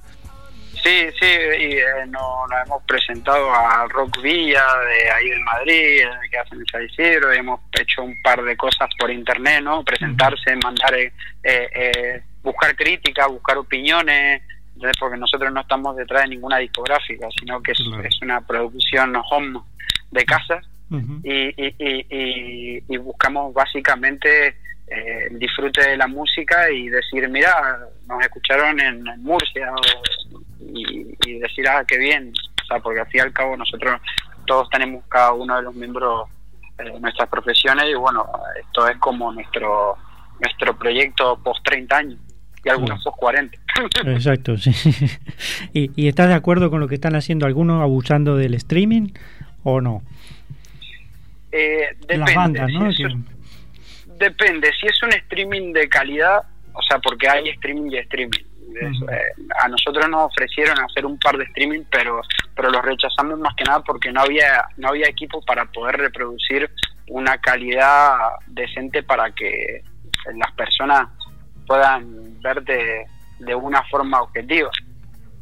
[0.83, 1.27] Sí, sí,
[1.61, 6.59] y eh, no- nos hemos presentado a Rock Villa de ahí de Madrid, que hacen
[6.61, 9.83] el y hemos hecho un par de cosas por internet, ¿no?
[9.83, 14.43] Presentarse, mandar, eh, eh, eh, buscar crítica, buscar opiniones,
[14.85, 14.97] ¿entendés?
[15.01, 18.03] porque nosotros no estamos detrás de ninguna discográfica, sino que es, Claro.
[18.03, 19.61] es una producción home
[20.11, 20.61] de casa
[21.25, 24.49] y, y, y, y- y buscamos básicamente
[24.87, 30.41] eh, el disfrute de la música y decir, mira, nos escucharon en, en Murcia o-
[30.61, 34.01] y decir, ah, qué bien, o sea, porque al fin y al cabo nosotros
[34.47, 36.29] todos tenemos cada uno de los miembros
[36.79, 38.27] eh, nuestras profesiones y bueno,
[38.61, 39.97] esto es como nuestro
[40.41, 42.19] nuestro proyecto post 30 años
[42.65, 43.59] y algunos post 40.
[44.07, 44.71] Exacto, sí.
[45.73, 49.09] ¿Y, ¿Y estás de acuerdo con lo que están haciendo algunos abusando del streaming
[49.63, 50.03] o no?
[51.53, 52.93] Eh, depende, Las bandas, ¿no?
[52.93, 53.17] si eso-
[54.19, 58.39] depende, si es un streaming de calidad, o sea, porque hay streaming y streaming.
[58.75, 62.21] Es, eh, a nosotros nos ofrecieron hacer un par de streaming, pero
[62.57, 66.69] pero los rechazamos más que nada porque no había no había equipo para poder reproducir
[67.07, 68.17] una calidad
[68.49, 69.83] decente para que
[70.35, 71.07] las personas
[71.67, 74.71] puedan ver de, una forma objetiva.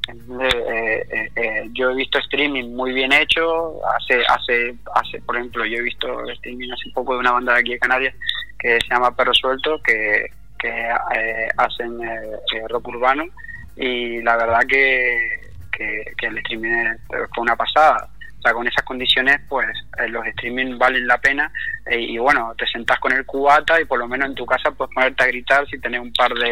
[0.08, 3.80] Eh, eh, eh, yo he visto streaming muy bien hecho.
[3.96, 7.60] Hace, hace, hace, por ejemplo, yo he visto streaming hace poco de una banda de
[7.60, 8.14] aquí de Canarias
[8.58, 10.26] que se llama Perro Suelto, que,
[10.58, 10.88] que
[11.56, 11.98] hacen
[12.68, 13.24] rock urbano.
[13.76, 15.40] Y la verdad que,
[15.72, 18.08] que, el streaming fue una pasada.
[18.42, 21.52] O sea, con esas condiciones, pues eh, los streaming valen la pena.
[21.86, 24.72] eh, y bueno, te sentás con el cubata y por lo menos en tu casa
[24.72, 26.50] puedes ponerte a gritar si tenés un par de,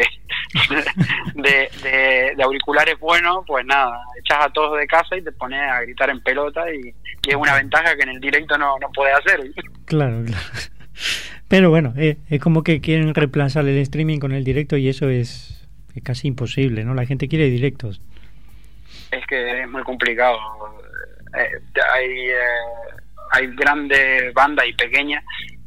[1.35, 5.61] de, de- de auriculares buenos, pues nada, echas a todos de casa y te pones
[5.61, 6.79] a gritar en pelota y,
[7.27, 9.51] y es una ventaja que en el directo no, no puedes hacer.
[9.85, 10.43] Claro, claro.
[11.47, 15.09] Pero bueno, eh, es como que quieren reemplazar el streaming con el directo y eso
[15.09, 16.93] es, es casi imposible, ¿no?
[16.93, 17.99] La gente quiere directos.
[19.11, 20.37] es que es muy complicado.
[21.37, 22.35] Eh, hay, eh,
[23.31, 25.23] hay grandes bandas y pequeñas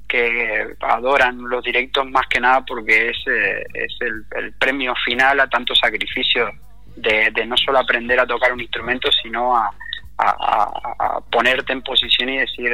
[0.08, 5.40] que adoran los directos más que nada porque es, eh, es el, el premio final
[5.40, 6.50] a tanto sacrificio
[6.96, 9.70] de, de no solo aprender a tocar un instrumento, sino a,
[10.18, 12.70] a- ponerte en posición y decir,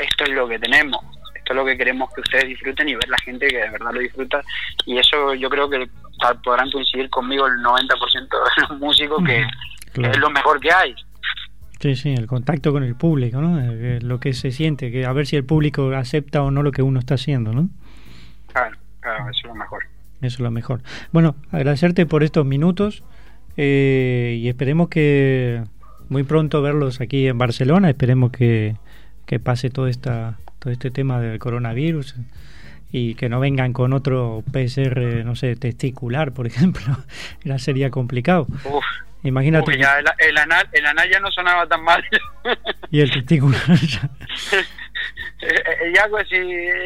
[0.00, 1.04] esto es lo que tenemos,
[1.36, 3.92] esto es lo que queremos que ustedes disfruten y ver la gente que de verdad
[3.92, 4.42] lo disfruta.
[4.86, 5.86] Y eso yo creo que
[6.42, 9.46] podrán coincidir conmigo el 90% de los músicos que
[9.92, 10.12] Claro.
[10.12, 10.94] es lo mejor que hay.
[11.80, 13.58] Sí, sí, el contacto con el público, ¿no?
[13.58, 16.72] Eh, lo que se siente, que a ver si el público acepta o no lo
[16.72, 17.70] que uno está haciendo, ¿no?
[18.52, 19.84] Claro, claro, eso es lo mejor.
[20.20, 20.82] Eso es lo mejor.
[21.10, 23.02] Bueno, agradecerte por estos minutos
[23.56, 25.64] eh, y esperemos que,
[26.10, 27.88] muy pronto verlos aquí en Barcelona.
[27.88, 28.76] Esperemos que,
[29.24, 32.16] que pase todo, esta, todo este tema del coronavirus
[32.92, 36.82] y que no vengan con otro PCR, no sé, testicular, por ejemplo.
[37.44, 38.46] ya sería complicado.
[38.64, 38.84] Uf,
[39.22, 39.78] Imagínate.
[39.78, 42.02] ya el, el anal, el anal ya no sonaba tan mal.
[42.90, 43.60] Y el testicular.
[43.68, 44.10] ya.
[45.42, 46.82] Eh, eh, ya, pues, sí, eh,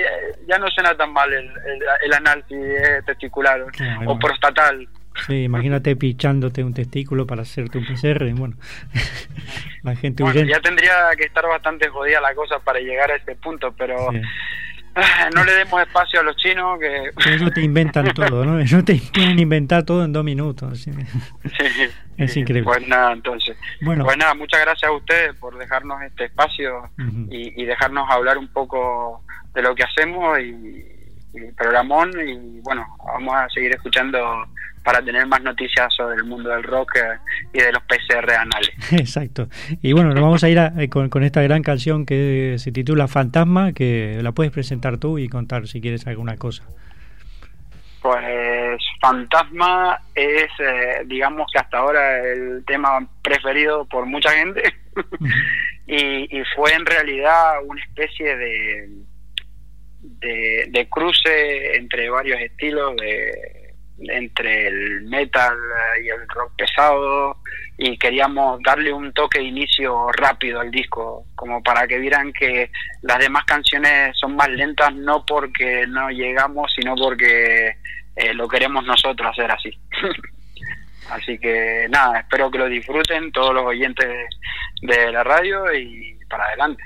[0.49, 4.11] ya no suena tan mal el, el, el anal si es testicular Claro.
[4.11, 4.89] o prostatal.
[5.29, 8.33] Sí, imagínate pichándote un testículo para hacerte un PCR.
[8.35, 8.57] Bueno,
[9.83, 10.55] la gente Bueno, huyendo.
[10.57, 14.21] ya tendría que estar bastante jodida la cosa para llegar a ese punto, pero Sí.
[15.35, 17.11] no le demos espacio a los chinos que...
[17.31, 18.61] Ellos te inventan todo, ¿no?
[18.61, 20.87] Ellos te quieren inventar todo en dos minutos.
[21.59, 21.89] Sí.
[22.17, 22.65] Es increíble.
[22.65, 23.57] Pues nada, entonces.
[23.81, 24.05] Bueno.
[24.05, 26.89] Pues nada, muchas gracias a ustedes por dejarnos este espacio
[27.29, 30.95] y, y dejarnos hablar un poco de lo que hacemos y,
[31.35, 34.47] y programón y bueno, vamos a seguir escuchando
[34.85, 37.19] para tener más noticias sobre el mundo del rock eh,
[37.55, 38.71] y de los PCR anales.
[38.93, 39.49] Exacto.
[39.83, 42.71] Y bueno, nos vamos a ir a- eh, con, con esta gran canción que se
[42.71, 46.65] titula Fantasma, que la puedes presentar tú y contar si quieres alguna cosa.
[48.03, 54.63] Pues Fantasma es, eh, digamos que hasta ahora el tema preferido por mucha gente
[55.87, 58.89] y, y fue en realidad una especie de,
[60.03, 63.64] de, de cruce entre varios estilos, de,
[63.99, 65.57] entre el metal
[66.03, 67.39] y el rock pesado
[67.77, 72.71] y queríamos darle un toque de inicio rápido al disco, como para que vieran que
[73.03, 77.77] las demás canciones son más lentas no porque no llegamos, sino porque
[78.17, 79.71] eh, lo queremos nosotros hacer así.
[81.11, 84.09] así que nada, espero que lo disfruten todos los oyentes
[84.83, 86.83] de la radio y para adelante.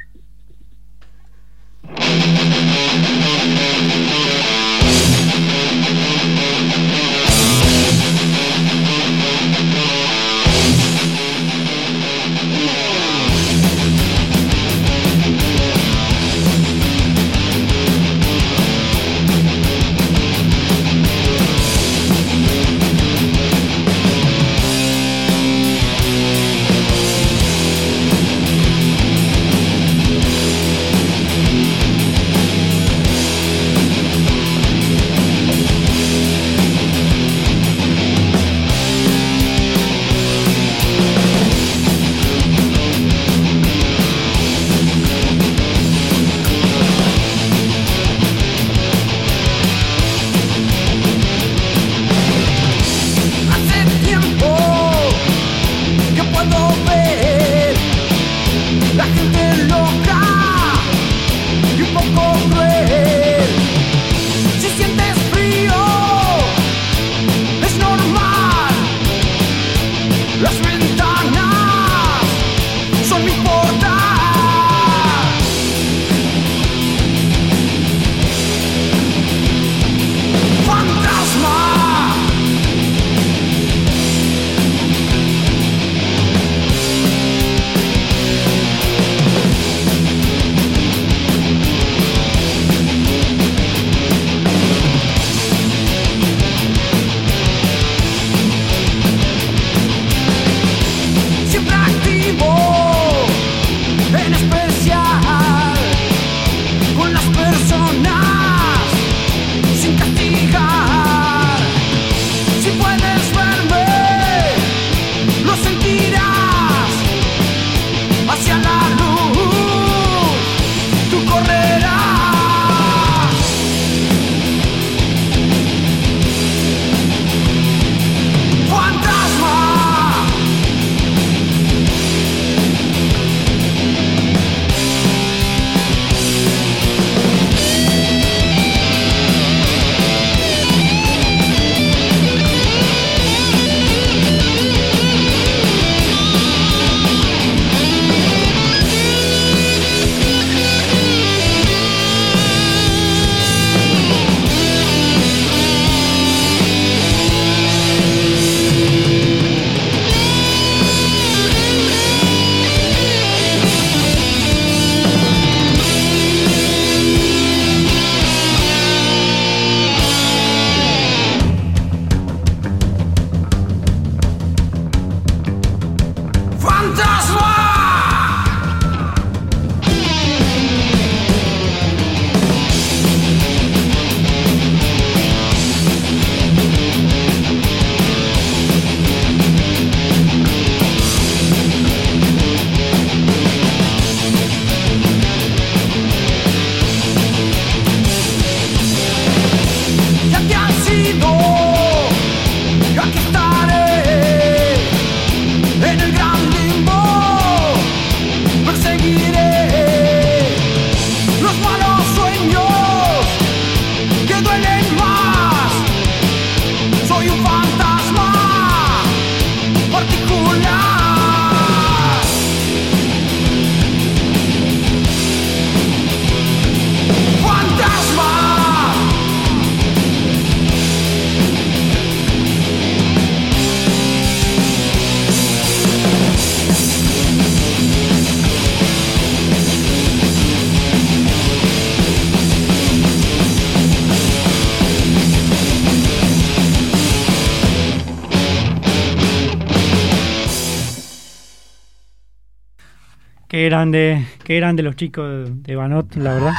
[253.68, 256.52] Grande, qué grande los chicos de Banot, la verdad.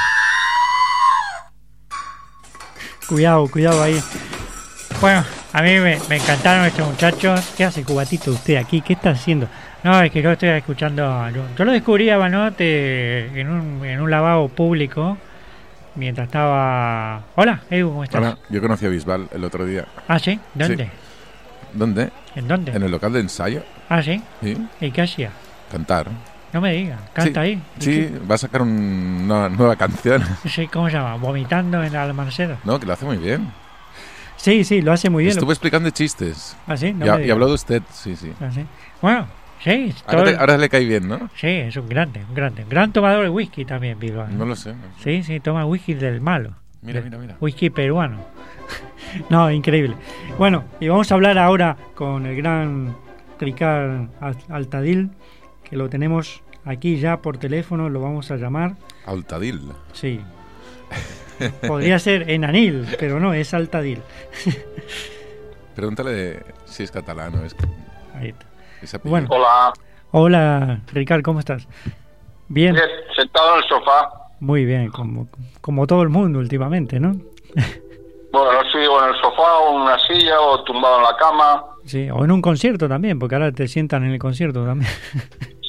[3.07, 3.99] Cuidado, cuidado ahí.
[5.01, 7.53] Bueno, a mí me, me encantaron estos muchachos.
[7.57, 8.81] ¿Qué hace Cubatito usted aquí?
[8.81, 9.47] ¿Qué está haciendo?
[9.83, 11.29] No, es que yo estoy escuchando.
[11.29, 15.17] Yo, yo lo descubrí a Banot eh, en, un, en un lavabo público
[15.95, 17.23] mientras estaba.
[17.35, 18.21] Hola, Edu, ¿cómo estás?
[18.21, 19.85] Hola, yo conocí a Bisbal el otro día.
[20.07, 20.85] Ah, sí, ¿dónde?
[20.85, 20.91] Sí.
[21.73, 22.09] ¿Dónde?
[22.35, 22.71] ¿En dónde?
[22.73, 23.63] En el local de ensayo.
[23.89, 24.21] Ah, sí.
[24.43, 24.57] Sí.
[24.81, 25.31] ¿Y qué hacía?
[25.71, 26.07] Cantar.
[26.53, 27.63] No me diga, canta sí, ahí.
[27.79, 30.23] ¿Y Sí, va a sacar un- una nueva canción.
[30.45, 31.15] sí, ¿Cómo se llama?
[31.15, 32.57] ¿Vomitando en amanecer?
[32.63, 33.51] No, que lo hace muy bien.
[34.35, 35.33] Sí, sí, lo hace muy bien.
[35.37, 36.55] Estuve explicando chistes.
[36.65, 38.31] Ah, sí, no y, y habló de usted, sí, sí.
[38.39, 38.65] Ah, sí.
[39.01, 39.27] Bueno,
[39.63, 39.93] sí.
[40.07, 41.29] Ahora, todo- te- ahora le cae bien, ¿no?
[41.35, 42.65] Sí, es un grande, un grande.
[42.69, 44.27] Gran tomador de whisky también, Bilbao.
[44.29, 44.73] No lo sé.
[44.73, 45.03] no sé.
[45.03, 46.53] Sí, sí, toma whisky del malo.
[46.81, 47.35] Mira, mira, mira.
[47.41, 48.17] Whisky peruano.
[49.29, 49.95] no, increíble.
[50.37, 52.95] Bueno, y vamos a hablar ahora con el gran
[53.41, 55.09] Ricard Al- Altadil,
[55.69, 58.75] que lo tenemos aquí ya por teléfono, lo vamos a llamar.
[59.05, 59.71] Altadil.
[59.93, 60.21] Sí.
[61.67, 64.01] Podría ser Enanil, pero no, es Altadil.
[65.75, 67.55] Pregúntale si es catalán o es...
[68.15, 68.45] Ahí está.
[68.81, 69.03] es.
[69.03, 69.27] Bueno.
[69.29, 69.73] Hola,
[70.11, 71.67] Hola, Ricard, ¿cómo estás?
[72.47, 74.09] Bien, bien, sentado en el sofá.
[74.39, 75.27] muy bien, como,
[75.61, 77.15] como todo el mundo últimamente, ¿no?
[78.31, 81.17] Bueno, no sé, o en el sofá, o en una silla, o tumbado en la
[81.17, 81.65] cama.
[81.85, 84.91] Sí, o en un concierto también, porque ahora te sientan en el concierto también.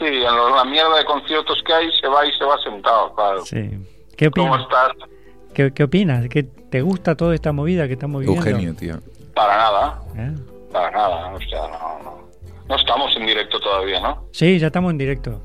[0.01, 3.15] Sí, en lo- la mierda de conciertos que hay, se va y se va sentado,
[3.15, 3.45] claro.
[3.45, 3.71] Sí.
[4.17, 4.63] ¿Qué ¿Cómo opinas?
[4.63, 5.09] estás?
[5.55, 6.29] ¿Qué, qué opinas?
[6.29, 8.45] ¿Qué, ¿Te gusta toda esta movida que estamos viviendo?
[8.49, 8.99] Eugenio, tío.
[9.35, 10.33] Para nada, ¿Eh?
[10.73, 11.35] para nada.
[11.35, 12.21] O sea, no, no.
[12.69, 14.25] No estamos en directo todavía, ¿no?
[14.33, 15.43] Sí, ya estamos en directo.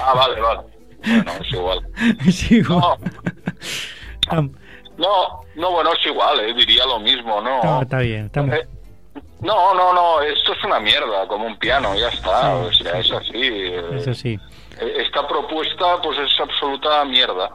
[0.00, 0.60] Ah, vale, vale.
[1.06, 1.80] Bueno, es igual.
[2.32, 2.96] sí, No,
[4.28, 4.52] Tam-
[4.96, 7.62] no, no, bueno, es igual, eh, diría lo mismo, ¿no?
[7.62, 8.26] no, está bien.
[8.26, 8.54] Estamos...
[8.56, 8.66] Eh,
[9.40, 13.10] No, no, no, esto es una mierda, como un piano, ya está, o sea, es
[13.12, 13.30] así.
[13.40, 14.38] eh, Eso sí.
[14.80, 17.50] eh, Esta propuesta, pues es absoluta mierda.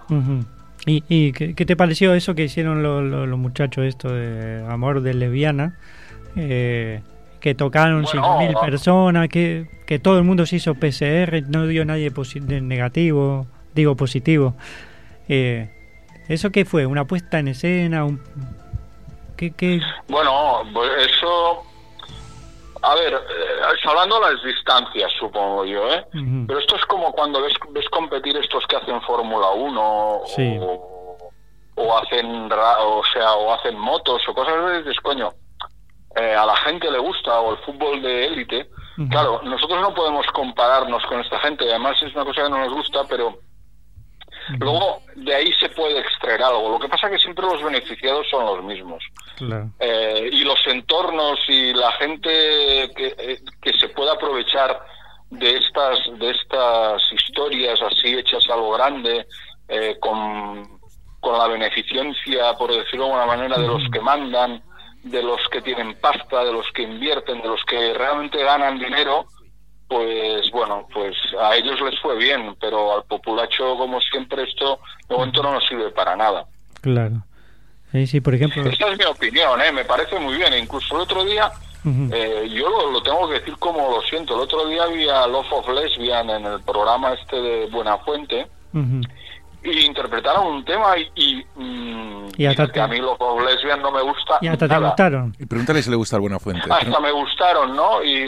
[0.86, 4.66] ¿Y, y qué, qué te pareció eso que hicieron los, los- los muchachos esto de
[4.70, 5.78] Amor de Leviana?
[6.36, 7.02] Eh,
[7.42, 11.84] que tocaron Bueno, 5.000 personas, que, que todo el mundo se hizo PCR, no dio
[11.84, 12.10] nadie
[12.62, 14.56] negativo, digo positivo.
[15.28, 15.70] Eh,
[16.30, 16.86] ¿Eso qué fue?
[16.86, 18.06] ¿Una puesta en escena?
[18.06, 18.22] Un...
[19.36, 19.82] ¿Qué, qué?
[20.08, 21.64] Bueno, pues eso.
[22.86, 26.06] A ver, eh, hablando de las distancias, supongo yo, ¿eh?
[26.48, 30.58] Pero esto es como cuando ves, ves competir estos que hacen Fórmula 1 Sí.
[30.62, 31.18] o,
[31.76, 35.30] o hacen ra- o sea, o hacen motos o cosas de dices, coño,
[36.16, 38.70] eh, a la gente le gusta o el fútbol de élite.
[39.10, 42.74] Claro, nosotros no podemos compararnos con esta gente, además es una cosa que no nos
[42.74, 43.40] gusta, pero
[44.60, 46.70] luego de ahí se puede extraer algo.
[46.70, 49.04] Lo que pasa es que siempre los beneficiados son los mismos.
[49.38, 49.70] Claro.
[49.80, 52.30] Eh, y los entornos y la gente
[52.96, 54.80] que, eh, que se pueda aprovechar
[55.30, 59.26] de estas de estas historias así hechas a lo grande
[59.68, 60.80] eh, con,
[61.20, 64.62] con la beneficencia por decirlo de alguna manera de los que mandan
[65.04, 69.26] de los que tienen pasta de los que invierten de los que realmente ganan dinero
[69.88, 74.80] pues bueno pues a ellos les fue bien pero al populacho como siempre esto
[75.10, 76.46] de momento no nos sirve para nada
[76.84, 77.24] Claro.
[77.94, 78.64] Sí, sí, por ejemplo.
[78.70, 79.72] esta es mi opinión, ¿eh?
[79.72, 80.52] me parece muy bien.
[80.56, 81.50] Incluso el otro día,
[82.12, 85.28] eh, yo lo, lo tengo que decir como lo siento, el otro día vi a
[85.28, 89.02] Love of Lesbian en el programa este de Buenafuente Ujú.
[89.64, 93.42] y interpretaron un tema y, y, mm, Y hasta que te- a mí Love of
[93.46, 94.88] Lesbian no me gusta Y hasta te nada.
[94.88, 95.36] gustaron.
[95.40, 96.64] Y pregúntale si le gusta alguna fuente.
[96.70, 98.04] Hasta me gustaron, ¿no?
[98.04, 98.28] Y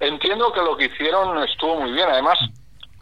[0.00, 2.08] entiendo que lo que hicieron estuvo muy bien.
[2.08, 2.36] Además,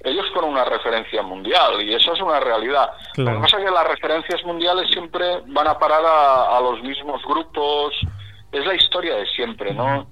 [0.04, 2.90] ellos fueron una referencia mundial y eso es una realidad.
[3.14, 3.30] Claro.
[3.30, 6.82] Lo que pasa es que las referencias mundiales siempre van a parar a, a los
[6.82, 7.94] mismos grupos.
[8.50, 10.06] Es la historia de siempre, ¿no?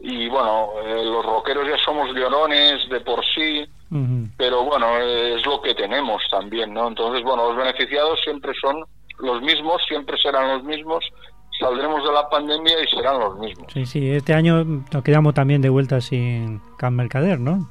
[0.00, 3.66] Y bueno, eh, los rockeros ya somos llorones de por sí,
[4.36, 6.88] pero bueno, eh, es lo que tenemos también, ¿no?
[6.88, 8.84] Entonces, bueno, los beneficiados siempre son
[9.18, 11.04] los mismos, siempre serán los mismos.
[11.58, 13.72] Saldremos de la pandemia y serán los mismos.
[13.72, 17.66] Sí, sí, este año nos quedamos también de vuelta sin Can Mercader, ¿no?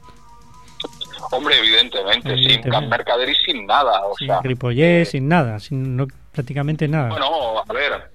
[1.32, 2.70] Hombre, evidentemente, sin Evidentemente.
[2.70, 7.10] Can Mercader y sin nada, o Sin sea, Ripollés, sin nada, sin no- prácticamente nada.
[7.10, 8.12] bueno, a ver,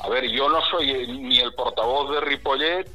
[0.00, 2.88] a ver, yo no soy ni el portavoz de Ripollet,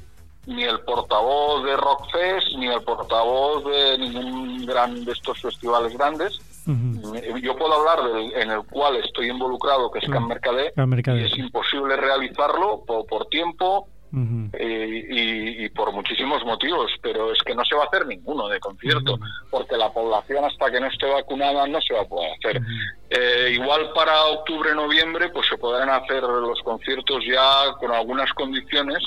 [0.47, 6.39] ni el portavoz de Rockfest, ni el portavoz de ningún gran de estos festivales grandes.
[6.67, 7.15] Ujú.
[7.41, 11.21] Yo puedo hablar del en el cual estoy involucrado, que es Can Mercader, Can Mercader.
[11.23, 17.39] y es imposible realizarlo por, por tiempo, Eh, y, y por muchísimos motivos, pero es
[17.43, 19.17] que no se va a hacer ninguno de concierto,
[19.49, 22.61] porque la población hasta que no esté vacunada no se va a poder hacer.
[23.09, 29.01] Eh, igual para octubre, noviembre, pues se podrán hacer los conciertos ya con algunas condiciones,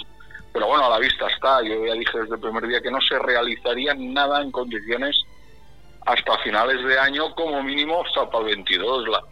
[0.53, 1.63] pero bueno, a la vista está.
[1.63, 5.17] Yo ya dije desde el primer día que no se realizaría nada en condiciones
[6.07, 9.09] hasta finales de año, como mínimo hasta para el 22.
[9.09, 9.23] La,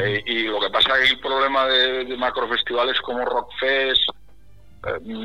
[0.00, 4.02] eh, y lo que pasa es que el problema de, de macrofestivales como Rockfest,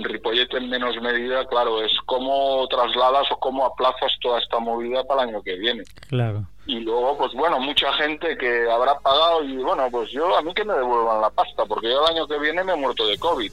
[0.04, 5.24] Ripollet en menos medida, claro, es cómo trasladas o cómo aplazas toda esta movida para
[5.24, 5.84] el año que viene.
[6.10, 6.44] Claro.
[6.66, 10.54] Y luego, pues bueno, mucha gente que habrá pagado y bueno, pues yo a mí
[10.54, 13.18] que me devuelvan la pasta, porque yo el año que viene me he muerto de
[13.18, 13.52] COVID.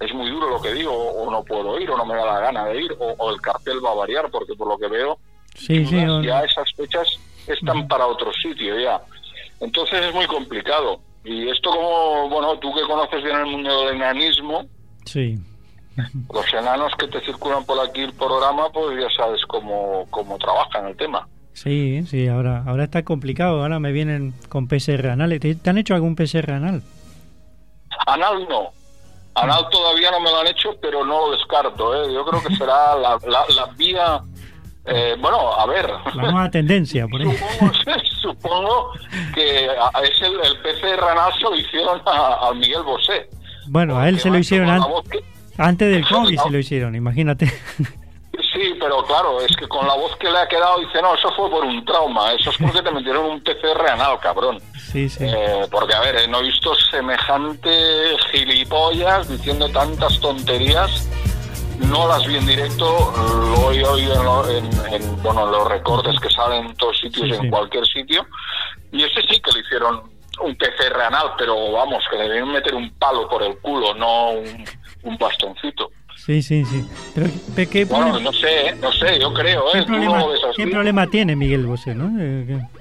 [0.00, 2.40] Es muy duro lo que digo, o, no puedo ir, o no me da la
[2.40, 5.18] gana de ir, o, o el cartel va a variar, porque por lo que veo,
[5.54, 5.96] Sí, sí.
[6.06, 7.06] o- ya esas fechas
[7.46, 9.00] están para otro sitio ya.
[9.60, 11.00] Entonces es muy complicado.
[11.22, 14.64] Y esto como, bueno, tú que conoces bien el mundo del enanismo,
[15.10, 15.38] Sí.
[16.32, 20.86] los enanos que te circulan por aquí el programa, pues ya sabes cómo, cómo trabajan
[20.86, 21.26] el tema.
[21.52, 23.60] Sí, sí, ahora, ahora está complicado.
[23.60, 25.40] Ahora me vienen con PCR anales.
[25.40, 26.82] ¿Te, te han hecho algún PCR anal?
[28.06, 28.70] Anal no.
[29.34, 31.94] Anal todavía no me lo han hecho, pero no lo descarto.
[32.04, 32.12] ¿eh?
[32.14, 34.20] Yo creo que será la, la, la vía...
[34.86, 35.90] eh, bueno, a ver.
[36.14, 37.28] La nueva tendencia, por ahí.
[37.36, 37.72] Supongo,
[38.22, 38.92] supongo
[39.34, 43.28] que es el, el PCR anal se lo hicieron a, a Miguel Bosé.
[43.70, 44.82] Bueno, a él se lo hicieron an-
[45.58, 47.46] antes del COVID, se lo hicieron, imagínate.
[48.52, 51.30] Sí, pero claro, es que con la voz que le ha quedado dice, no, eso
[51.36, 54.58] fue por un trauma, eso es porque te metieron un PCR anal, cabrón.
[54.76, 55.24] Sí, sí.
[55.24, 57.70] Eh, porque, a ver, eh, no he visto semejante
[58.32, 61.08] gilipollas diciendo tantas tonterías.
[61.78, 63.12] No las vi en directo,
[63.56, 66.98] lo he oído en, lo- en- en, bueno, en los recortes que salen en todos
[66.98, 67.50] sitios, Sí, en sí.
[67.50, 68.26] cualquier sitio.
[68.92, 70.02] Y ese sí que le hicieron
[70.42, 74.30] un PCR anal, pero vamos, que le debían meter un palo por el culo, no
[74.32, 74.64] un,
[75.02, 75.90] un bastoncito.
[76.16, 76.84] Sí, sí, sí.
[77.14, 77.26] Pero,
[77.56, 79.82] ¿qué, qué Bueno, problema, no sé, no sé, yo creo, qué ¿eh?
[79.82, 80.24] Tú problema-
[80.56, 82.10] qué problema tiene Miguel Bosé, no?
[82.20, 82.79] Eh, que-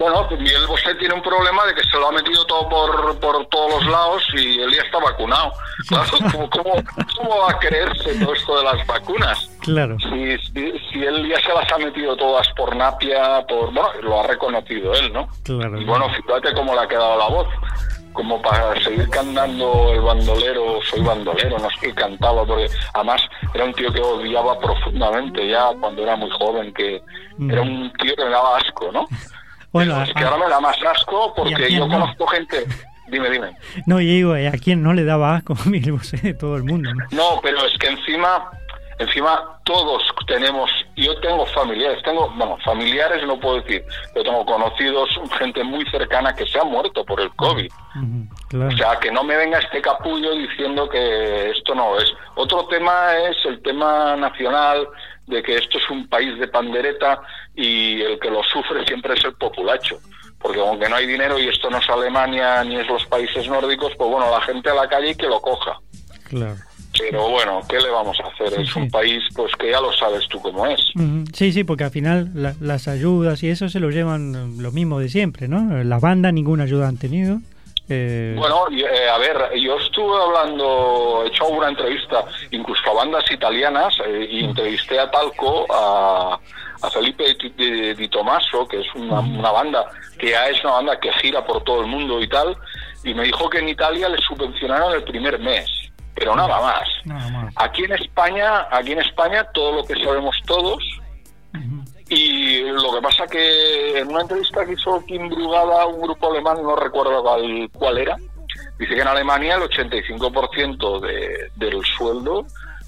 [0.00, 3.18] Bueno, pues Miguel Bosé tiene un problema de que se lo ha metido todo por,
[3.18, 5.52] por todos los lados y él ya está vacunado.
[5.88, 6.74] Claro, ¿cómo, cómo,
[7.16, 9.50] cómo va a creerse todo esto de las vacunas?
[9.60, 9.96] Claro.
[9.98, 14.20] Si, si, si él ya se las ha metido todas por napia, por bueno, lo
[14.20, 15.26] ha reconocido él, ¿no?
[15.42, 15.80] Claro.
[15.80, 17.48] Y bueno, fíjate cómo le ha quedado la voz.
[18.12, 23.22] Como para seguir cantando el bandolero, soy bandolero, no sé qué cantaba, porque además
[23.54, 27.02] era un tío que odiaba profundamente ya cuando era muy joven, que
[27.48, 29.06] era un tío que me daba asco, ¿no?
[29.72, 31.94] Bueno, Es que ahora me da más asco ¿Y a porque yo no?
[32.00, 32.66] conozco gente.
[33.08, 33.56] Dime, dime.
[33.86, 36.34] no, y digo, ¿eh, ¿a quién no le daba asco Miguel Bosé?
[36.34, 37.04] Todo el mundo, ¿no?
[37.10, 38.50] No, pero es que encima,
[39.00, 45.08] encima todos tenemos, yo tengo familiares, tengo, bueno, familiares no puedo decir, pero tengo conocidos,
[45.38, 47.70] gente muy cercana que se ha muerto por el COVID.
[48.48, 48.74] Claro.
[48.74, 52.12] O sea, que no me venga este capullo diciendo que esto no es.
[52.36, 54.86] Otro tema es el tema nacional,
[55.26, 57.20] de que esto es un país de pandereta
[57.54, 59.98] y el que lo sufre siempre es el populacho.
[60.38, 63.92] Porque aunque no hay dinero y esto no es Alemania ni es los países nórdicos,
[63.96, 65.78] pues bueno, la gente a la calle y que lo coja.
[66.28, 66.56] Claro.
[67.10, 68.50] Pero bueno, ¿qué le vamos a hacer?
[68.56, 68.78] Sí, es sí.
[68.80, 70.80] un país pues que ya lo sabes tú cómo es.
[71.32, 74.98] Sí, sí, porque al final la- las ayudas y eso se lo llevan lo mismo
[75.00, 75.82] de siempre, ¿no?
[75.84, 77.38] Las bandas ninguna ayuda han tenido.
[77.88, 83.24] Eh, Bueno, eh, a ver, yo estuve hablando, he hecho una entrevista incluso a bandas
[83.32, 86.38] italianas eh, y entrevisté a Talco, a,
[86.82, 89.86] a Felipe Di, Di- Di Tomaso, que es una, una banda
[90.18, 92.56] que ya es una banda que gira por todo el mundo y tal,
[93.02, 95.68] y me dijo que en Italia le subvencionaron el primer mes,
[96.20, 96.88] pero nada más.
[97.04, 97.54] nada más.
[97.56, 100.78] Aquí en España, aquí en España todo lo que sabemos todos
[102.08, 106.58] y lo que pasa que en una entrevista que hizo Kim Brugada, un grupo alemán,
[106.62, 108.16] no recuerdo cuál, cuál era,
[108.78, 112.44] dice que en Alemania el 85% de, del sueldo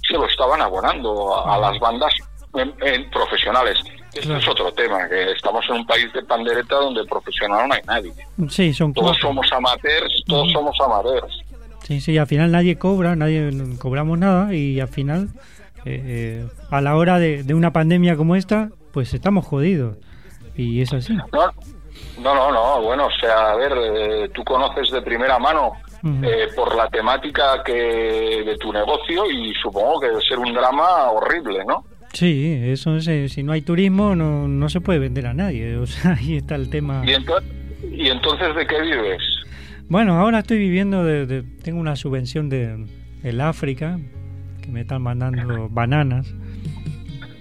[0.06, 2.12] se lo estaban abonando a, a las bandas
[2.54, 3.78] en- en profesionales.
[4.12, 7.80] Esto es otro tema, que estamos en un país de pandereta donde profesional no hay
[7.86, 8.12] nadie.
[8.50, 9.28] Sí, son Todos cuatro.
[9.28, 11.41] somos amateurs, todos somos amateurs.
[11.82, 15.28] Sí, sí, al final nadie cobra, nadie cobramos nada y al final,
[15.84, 19.96] eh, eh, a la hora de, de una pandemia como esta, pues estamos jodidos.
[20.56, 21.14] Y es así.
[21.14, 21.24] No,
[22.22, 25.72] no, no, no, bueno, o sea, a ver, eh, tú conoces de primera mano
[26.22, 27.72] eh, por la temática que
[28.44, 31.84] de tu negocio y supongo que debe ser un drama horrible, ¿no?
[32.12, 35.76] Sí, eso es, si no hay turismo no, no se puede vender a nadie.
[35.82, 37.02] O sea, ahí está el tema.
[37.04, 37.42] ¿Y, ento-
[37.90, 39.22] y entonces de qué vives?
[39.92, 42.86] Bueno, ahora estoy viviendo de, de- tengo una subvención de
[43.22, 43.98] el África
[44.62, 46.32] que me están mandando bananas.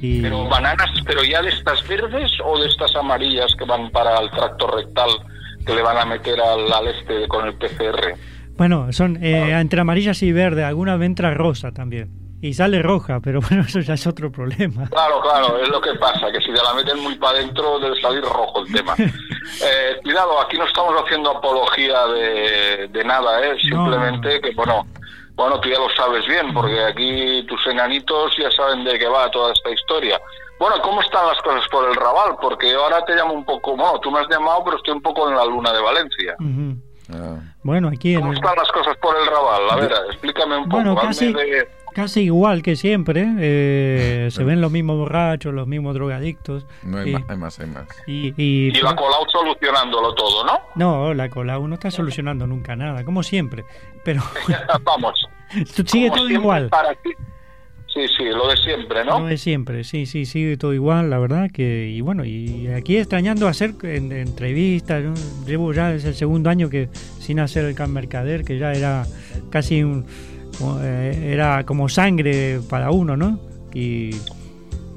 [0.02, 4.20] Y Pero bananas, pero ya de estas verdes o de estas amarillas que van para
[4.20, 5.10] el tracto rectal
[5.66, 8.16] que le van a meter al, al este con el PCR.
[8.58, 12.10] bueno, son eh, entre amarillas y verde, alguna me entra rosa también
[12.42, 14.88] y sale roja, pero bueno, eso ya es otro problema.
[14.89, 18.00] Claro, claro, es lo que pasa, que si te la meten muy para adentro debe
[18.02, 18.96] salir rojo el tema.
[19.64, 23.56] Eh, cuidado, aquí no estamos haciendo apología de, de nada, ¿eh?
[23.60, 24.88] simplemente que, bueno,
[25.36, 29.30] bueno, tú ya lo sabes bien, porque aquí tus enanitos ya saben de qué va
[29.30, 30.20] toda esta historia.
[30.60, 32.38] Bueno, ¿cómo están las cosas por el Raval?
[32.42, 35.28] Porque ahora te llamo un poco, bueno, tú me has llamado, pero estoy un poco
[35.30, 36.36] en la luna de Valencia.
[37.14, 39.70] Ah, Bueno, aquí en ¿Cómo el- están las cosas por el Raval?
[39.70, 40.78] A ver, explícame un poco.
[40.78, 43.26] Bueno, casi- de- casi igual que siempre.
[43.39, 46.66] eh, se ven los mismos borrachos, los mismos drogadictos.
[46.84, 47.88] no hay, y, más, hay más, hay más.
[48.08, 50.60] y- y- Y la Colau solucionándolo todo, ¿no?
[50.76, 53.64] no, la Colau no está solucionando nunca nada, como siempre.
[54.04, 54.22] Pero
[54.84, 55.14] Vamos.
[55.86, 56.70] sigue como todo siempre igual.
[56.70, 57.10] Para ti.
[57.94, 59.20] Sí, sí, lo de siempre, ¿no?
[59.20, 62.96] Lo de siempre, sí, sí, sigue todo igual, la verdad que, y bueno, y aquí
[62.96, 65.14] extrañando hacer en- entrevistas, ¿no?
[65.46, 66.88] llevo ya es el segundo año que
[67.20, 69.04] sin hacer el Can Mercader, que ya era
[69.50, 70.06] casi un,
[71.34, 73.39] era como sangre para uno, ¿no?
[73.74, 74.12] Y,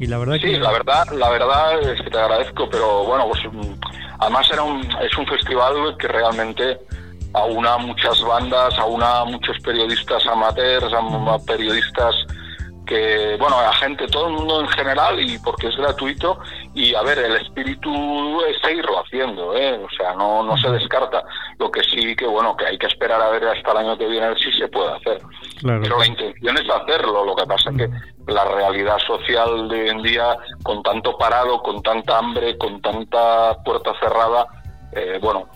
[0.00, 0.58] y la verdad Sí, que...
[0.58, 3.72] la verdad, la verdad es que te agradezco, pero bueno, pues mm,
[4.20, 6.78] además era un, es un festival que realmente
[7.32, 12.14] aúna muchas bandas, aúna muchos periodistas amateurs, a periodistas
[12.86, 16.38] que, bueno, a gente, todo el mundo en general, y porque es gratuito,
[16.74, 19.78] y a ver, el espíritu es seguirlo haciendo, ¿eh?
[19.82, 21.24] o sea, no, no se descarta.
[21.58, 24.06] Lo que sí que, bueno, que hay que esperar a ver hasta el año que
[24.06, 25.20] viene a ver si se puede hacer.
[25.60, 25.80] Claro.
[25.82, 27.90] Pero la intención es hacerlo, lo que pasa es que
[28.32, 33.56] la realidad social de hoy en día, con tanto parado, con tanta hambre, con tanta
[33.64, 34.46] puerta cerrada,
[34.92, 35.48] eh, bueno,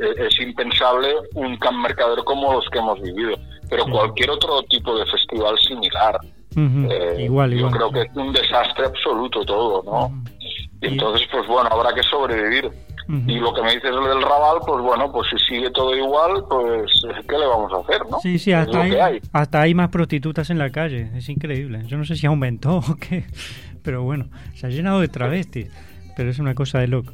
[0.00, 3.36] eh, es impensable un Camp Mercader como los que hemos vivido,
[3.72, 6.18] pero cualquier otro tipo de festival similar.
[6.54, 7.72] Ujú, Eh, igual, yo igual.
[7.72, 10.22] creo que es un desastre absoluto todo, ¿no?
[10.82, 12.70] Y entonces, pues bueno, habrá que sobrevivir.
[13.26, 16.86] Y lo que me dices del Raval, pues bueno, pues si sigue todo igual, pues
[17.28, 18.20] ¿qué le vamos a hacer, no?
[18.20, 19.20] Sí, sí, hasta hay, hay.
[19.32, 21.82] hasta hay más prostitutas en la calle, es increíble.
[21.86, 23.24] Yo no sé si aumentó o qué,
[23.82, 25.70] pero bueno, se ha llenado de travestis,
[26.16, 27.12] pero es una cosa de loco.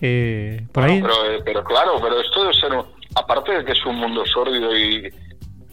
[0.00, 1.00] Eh, por ahí...
[1.00, 2.72] Pero, eh, pero claro, pero esto debe ser,
[3.14, 5.08] aparte de que es un mundo sórdido y,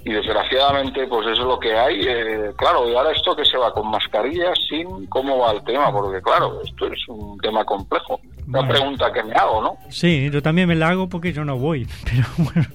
[0.05, 3.57] y desgraciadamente pues eso es lo que hay, eh, claro, y ahora esto que se
[3.57, 5.91] va con mascarillas, sin, ¿cómo va el tema?
[5.91, 8.19] Porque claro, esto es un tema complejo.
[8.47, 8.73] Una Bueno.
[8.73, 9.77] pregunta que me hago, ¿no?
[9.89, 12.67] Sí, yo también me la hago porque yo no voy, pero bueno.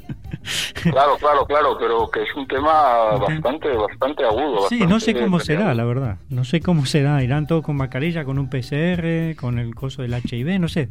[0.82, 2.72] Claro, claro, claro, pero que es un tema
[3.16, 4.68] bastante, bastante agudo.
[4.68, 6.18] Sí, no sé cómo será, la verdad.
[6.28, 7.22] No sé cómo será.
[7.24, 10.90] Irán todos con mascarilla, con un PCR, con el coso del HIV, no sé.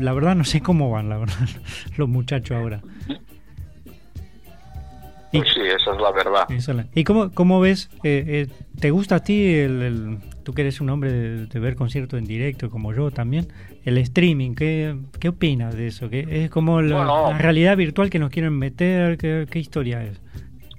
[0.00, 1.36] La verdad no sé cómo van, la verdad,
[1.96, 2.80] los muchachos ahora.
[5.38, 6.44] Pues sí, esa es la verdad.
[6.50, 7.90] Esa es la- ¿Y cómo, cómo ves?
[8.04, 11.60] eh, eh, ¿Te gusta a ti, el, el- tú que eres un hombre de, de
[11.60, 13.48] ver conciertos en directo, como yo también,
[13.84, 14.54] el streaming?
[14.54, 16.08] ¿Qué, qué opinas de eso?
[16.10, 17.30] ¿Qué, ¿Es como la, Bueno.
[17.30, 19.16] la realidad virtual que nos quieren meter?
[19.18, 20.20] ¿Qué, qué historia es?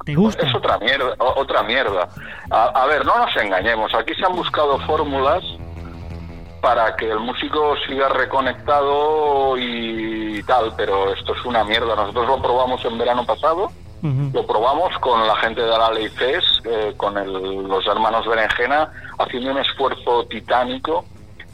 [0.05, 0.47] ¿Te gusta?
[0.47, 2.07] Es otra mierda, otra mierda.
[2.51, 3.91] A, a ver, no nos engañemos.
[3.95, 5.43] Aquí se han buscado fórmulas
[6.61, 11.95] para que el músico siga reconectado y tal, pero esto es una mierda.
[11.95, 13.71] Nosotros lo probamos en verano pasado,
[14.33, 18.91] Lo probamos con la gente de la Ley FES, eh, con el- los hermanos Berenjena,
[19.19, 21.05] haciendo un esfuerzo titánico,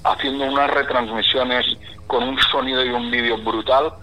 [0.04, 1.66] haciendo unas retransmisiones
[2.08, 3.94] con un sonido y un vídeo brutal,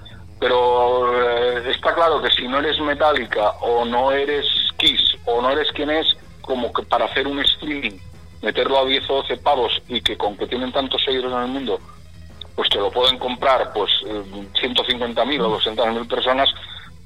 [0.41, 4.47] pero eh, está claro que si no eres Metallica o no eres
[4.77, 6.07] Kiss o no eres quien es,
[6.41, 7.99] como que para hacer un streaming,
[8.43, 11.49] meterlo a 10 o 12 pavos y que con que tienen tantos seguidores en el
[11.49, 11.81] mundo,
[12.55, 14.23] pues te lo pueden comprar pues eh,
[14.61, 16.49] 150.000 o 200.000 personas,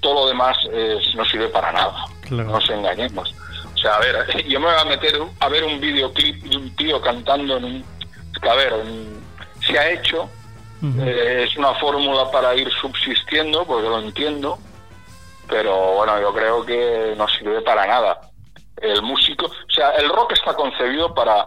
[0.02, 2.04] todo lo demás eh, no sirve para nada.
[2.28, 2.50] Claro.
[2.50, 3.34] No nos engañemos.
[3.74, 6.76] O sea, a ver, yo me voy a meter a ver un videoclip de un
[6.76, 7.84] tío cantando en un...
[8.34, 10.28] es que, a ver, mm, se ha hecho,
[11.00, 14.58] eh, es una fórmula para ir subsistiendo, porque lo entiendo,
[15.48, 18.20] pero bueno, yo creo que no sirve para nada.
[18.80, 21.46] El músico, o sea, el rock está concebido para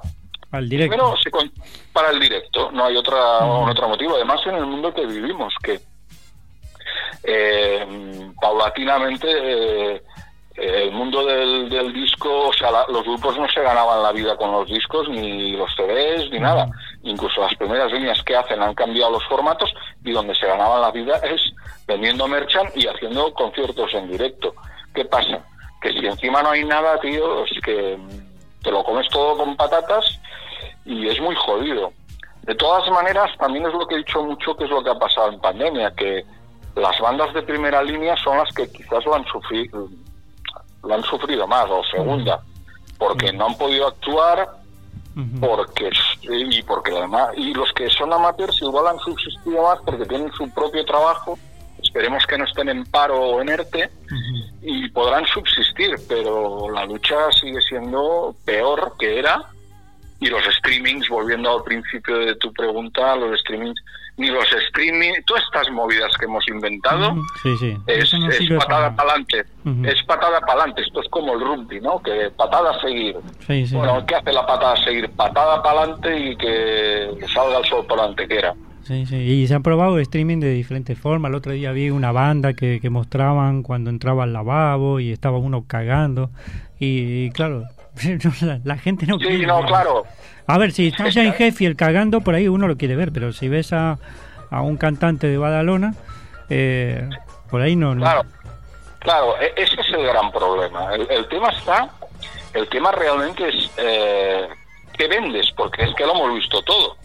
[0.52, 0.96] Al directo.
[0.96, 1.52] Primero, se con-
[1.92, 4.16] para el directo, no hay otra, otro motivo.
[4.16, 5.80] Además, en el mundo que vivimos, que
[7.24, 7.86] eh,
[8.40, 9.28] paulatinamente
[9.96, 10.02] eh,
[10.58, 14.38] el mundo del, del disco, o sea, la- los grupos no se ganaban la vida
[14.38, 16.68] con los discos, ni los CDs, ni nada.
[17.04, 19.70] Incluso las primeras líneas que hacen han cambiado los formatos
[20.04, 21.42] y donde se ganaban la vida es
[21.86, 24.54] vendiendo merchant y haciendo conciertos en directo.
[24.94, 25.40] ¿Qué pasa?
[25.82, 27.98] Que si encima no hay nada, tío, es que
[28.64, 30.20] te lo comes todo con patatas
[30.86, 31.92] y es muy jodido.
[32.44, 34.98] De todas maneras, también es lo que he dicho mucho, que es lo que ha
[34.98, 36.24] pasado en pandemia, que
[36.76, 39.88] las bandas de primera línea son las que quizás lo han sufrido,
[40.84, 42.42] lo han sufrido más, o segunda,
[42.98, 44.50] porque no han podido actuar,
[45.40, 45.90] porque
[46.24, 50.50] y porque además y los que son amateurs igual han subsistido más porque tienen su
[50.50, 51.40] propio trabajo.
[51.82, 53.90] Esperemos que no estén en paro o en ERTE
[54.62, 59.46] y podrán subsistir, pero la lucha sigue siendo peor que era
[60.20, 63.80] y los streamings, volviendo al principio de tu pregunta, los streamings,
[64.18, 67.78] ni los streaming, todas estas movidas que hemos inventado, Sí, sí.
[67.88, 68.10] es,
[68.58, 69.44] patada para- adelante.
[69.84, 70.84] Es patada para adelante.
[70.84, 72.02] Esto es como el rugby, ¿no?
[72.02, 73.18] Que patada a seguir.
[73.46, 73.76] Sí, sí.
[73.76, 75.10] Bueno, ¿qué hace la patada a seguir?
[75.10, 78.54] Patada para adelante y que, que salga el sol por la antequera.
[78.84, 79.18] Sí, sí.
[79.18, 81.30] Y se han probado streaming de diferentes formas.
[81.30, 85.40] El otro día vi una banda que, que mostraban cuando entraba al lavabo y estaba
[85.40, 86.30] uno cagando.
[86.80, 87.64] Y, claro,
[88.42, 89.66] la, la gente no Sí, quiere no, ver.
[89.68, 90.04] claro.
[90.48, 93.12] A ver, si está ya en Sheffield cagando, por ahí uno lo quiere ver.
[93.12, 93.98] Pero si ves a,
[94.52, 95.96] a un cantante de Badalona,
[96.50, 97.10] eh,
[97.50, 97.96] por ahí no.
[97.96, 98.02] no.
[98.02, 98.22] Claro,
[99.00, 100.94] claro, e- ese es el gran problema.
[100.94, 101.90] El, el tema está,
[102.54, 104.48] el tema realmente es eh,
[104.98, 106.96] qué vendes, porque es que lo hemos visto todo.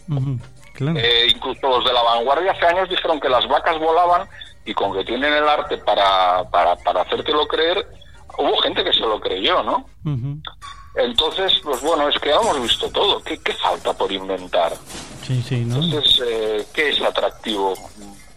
[0.73, 0.99] Claro.
[0.99, 4.27] Eh, incluso los de la vanguardia hace años dijeron que las vacas volaban
[4.65, 7.87] y con que tienen el arte para, para, para hacértelo creer,
[8.37, 9.85] hubo gente que se lo creyó, ¿no?
[10.95, 13.21] Entonces, pues bueno, es que hemos visto todo.
[13.23, 14.73] ¿Qué, qué falta por inventar?
[15.25, 15.75] Sí, sí, ¿no?
[15.81, 17.73] Entonces, eh, ¿qué es atractivo?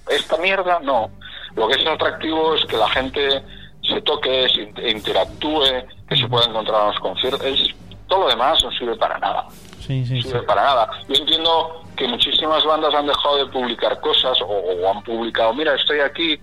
[0.08, 0.78] ¿Esta mierda?
[0.80, 1.10] No.
[1.56, 3.42] Lo que es atractivo es que la gente
[3.88, 5.62] se toque, se in- interactúe,
[6.08, 7.74] que se pueda encontrar en los conciertos.
[8.06, 9.46] Todo lo demás no sirve para nada.
[9.80, 10.28] Sí, sí, No sí.
[10.28, 10.90] sirve para nada.
[11.08, 15.74] Yo entiendo que muchísimas bandas han dejado de publicar cosas o, o han publicado, mira,
[15.74, 16.38] estoy aquí.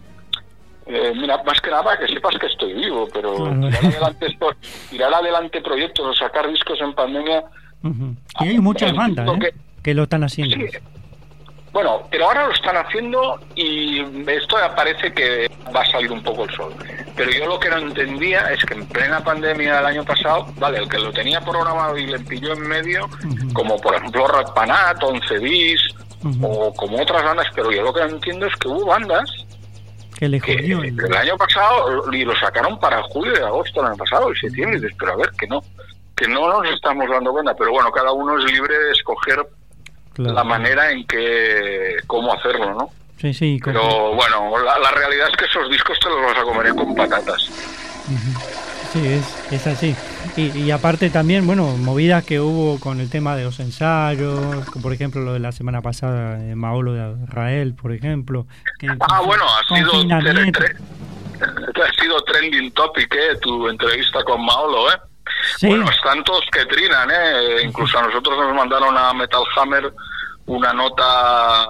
[0.87, 4.55] Eh, mira, más que nada que sepas que estoy vivo, pero tirar, adelante, esto-
[4.89, 7.43] tirar adelante proyectos o sacar discos en pandemia.
[8.41, 9.53] Y hay muchas bandas ¿eh?
[9.83, 10.55] que lo están haciendo.
[10.55, 10.77] Sí.
[11.73, 16.43] Bueno, pero ahora lo están haciendo y esto parece que va a salir un poco
[16.43, 16.73] el sol.
[17.15, 20.79] Pero yo lo que no entendía es que en plena pandemia del año pasado, vale,
[20.79, 23.07] el que lo tenía programado y le pilló en medio,
[23.53, 25.81] como por ejemplo Ratpanat, Once Bis,
[26.41, 29.23] o como otras bandas, pero yo lo que no entiendo es que hubo bandas
[30.21, 30.83] Que le que jodió.
[30.83, 34.37] el- el año pasado y lo sacaron para julio y agosto del año pasado y
[34.37, 35.63] septiembre y dices, pero a ver que no
[36.15, 39.43] que no nos estamos dando cuenta pero bueno cada uno es libre de escoger
[40.13, 40.33] Claro.
[40.35, 43.59] la manera en que cómo hacerlo no Sí, sí.
[43.59, 46.69] con- pero bueno la, la realidad es que esos discos te los vas a comer
[46.75, 47.41] con patatas
[48.93, 49.95] Sí, es, es así.
[50.37, 54.93] Y, y aparte también, bueno, movidas que hubo con el tema de los ensayos, por
[54.93, 58.45] ejemplo lo de la semana pasada de Maolo de Israel, por ejemplo.
[58.79, 60.77] que ah bueno ha sido tre- tre-
[61.83, 64.95] ha sido trending topic eh, tu entrevista con Maolo eh
[65.57, 65.67] Sí.
[65.67, 67.63] Bueno, están todos que trinan, ¿eh?
[67.63, 69.91] Incluso a nosotros nos mandaron a Metal Hammer
[70.45, 71.65] una nota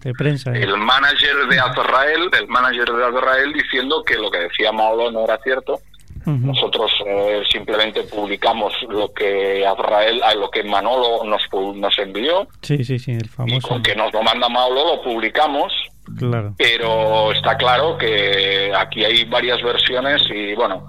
[0.00, 0.52] de prensa.
[0.52, 0.62] eh.
[0.62, 5.24] el manager de Azrael, el manager de Azrael diciendo que lo que decía Maolo no
[5.24, 5.80] era cierto.
[6.28, 11.42] Nosotros eh, simplemente publicamos lo que Azrael, a lo que Manolo nos,
[11.76, 13.66] nos envió, Sí, sí, sí, el famoso.
[13.68, 15.72] con que nos lo manda Maolo lo publicamos,
[16.18, 16.54] Claro.
[16.58, 20.88] pero está claro que aquí hay varias versiones y bueno,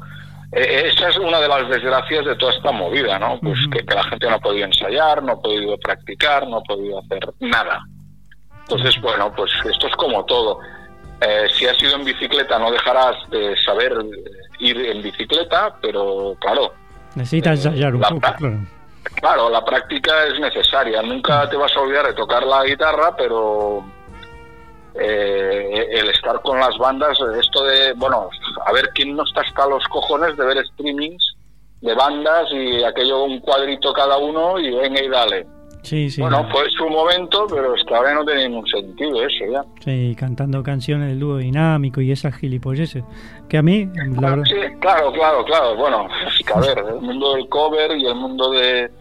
[0.51, 3.39] eh, esa es una de las desgracias de toda esta movida, ¿no?
[3.39, 6.61] Pues que, que la gente no ha podido ensayar, no ha podido practicar, no ha
[6.63, 7.79] podido hacer nada.
[8.61, 10.59] Entonces, bueno, pues esto es como todo.
[11.21, 13.93] Eh, si has ido en bicicleta no dejarás de saber
[14.59, 16.73] ir en bicicleta, pero claro,
[17.15, 18.59] Necesitas ensayar un poco, claro.
[19.15, 21.01] Claro, la práctica es necesaria.
[21.01, 23.83] Nunca te vas a olvidar de tocar la guitarra, pero
[24.95, 28.29] eh, el estar con las bandas, esto de, bueno,
[28.65, 31.35] a ver quién no está hasta los cojones de ver streamings
[31.81, 35.47] de bandas y aquello un cuadrito cada uno y venga y dale.
[35.89, 36.21] Sí, sí.
[36.21, 39.63] Bueno, fue su momento, pero es que ahora no tiene ningún sentido eso ya.
[39.83, 43.03] Sí, cantando canciones del dúo dinámico y esas gilipolleces.
[43.49, 43.87] Que a mí,
[44.21, 44.43] la verdad.
[44.45, 45.75] Sí, claro, claro, claro.
[45.77, 48.91] Bueno, es que a ver, el mundo del cover y el mundo de...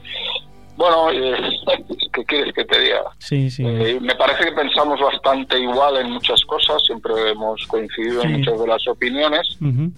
[0.79, 1.35] Bueno, eh,
[2.15, 3.03] ¿qué quieres que te diga?
[3.19, 3.65] Sí, sí.
[3.67, 8.37] Eh, me parece que pensamos bastante igual en muchas cosas, siempre hemos coincidido en Sí.
[8.39, 9.91] muchas de las opiniones Ujú.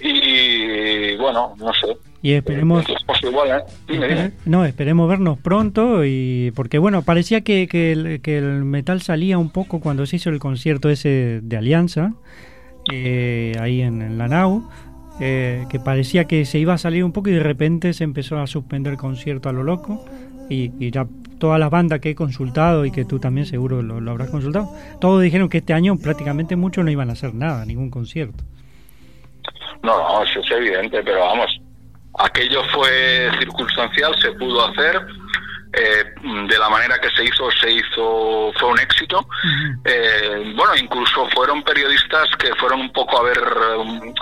[0.00, 1.96] y bueno, no sé.
[2.20, 2.84] Y esperemos.
[3.22, 3.64] Igual, ¿eh?
[3.86, 4.32] Dime, dime.
[4.44, 9.38] No, esperemos vernos pronto y porque bueno, parecía que, que, el, que el metal salía
[9.38, 12.14] un poco cuando se hizo el concierto ese de Alianza,
[12.92, 14.68] eh, ahí en, en la NAU,
[15.20, 18.38] eh, que parecía que se iba a salir un poco y de repente se empezó
[18.38, 20.04] a suspender el concierto a lo loco
[20.48, 21.06] y, y ya
[21.38, 24.68] todas las bandas que he consultado y que tú también seguro lo, lo habrás consultado,
[25.00, 28.42] todos dijeron que este año prácticamente muchos no iban a hacer nada, ningún concierto.
[29.82, 31.60] No, no, eso es evidente, pero vamos,
[32.18, 35.00] aquello fue circunstancial, se pudo hacer.
[35.72, 36.04] eh,
[36.48, 39.28] de la manera que se hizo, se hizo, fue un éxito.
[39.84, 43.38] Eh, bueno, incluso fueron periodistas que fueron un poco a ver,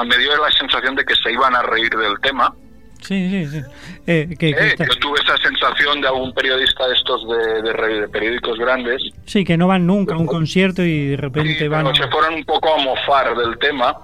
[0.06, 2.52] me dio la sensación de que se iban a reír del tema.
[3.00, 3.62] Sí, sí, sí.
[4.06, 8.08] Eh, que- Eh, yo tuve esa sensación de algún periodista de estos de, de de
[8.08, 11.86] periódicos grandes Sí, que no van nunca a un concierto y de repente Sí, van
[11.86, 11.94] a...
[11.94, 13.96] se fueron un poco a mofar del tema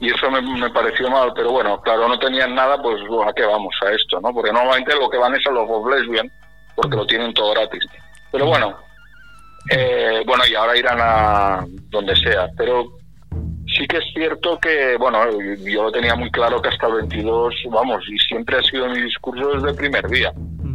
[0.00, 3.34] y eso me, me pareció mal, pero bueno, claro, no tenían nada, pues bueno, ¿a
[3.34, 4.20] qué vamos a esto?
[4.20, 6.30] no Porque normalmente lo que van es a los Bob Lesbian,
[6.74, 7.84] porque lo tienen todo gratis.
[8.32, 8.76] Pero bueno,
[9.70, 12.48] eh, bueno, y ahora irán a donde sea.
[12.56, 12.84] Pero
[13.86, 15.18] sí que es cierto que, bueno,
[15.64, 19.00] yo lo tenía muy claro que hasta el 22, vamos, y siempre ha sido mi
[19.00, 20.32] discurso desde el primer día.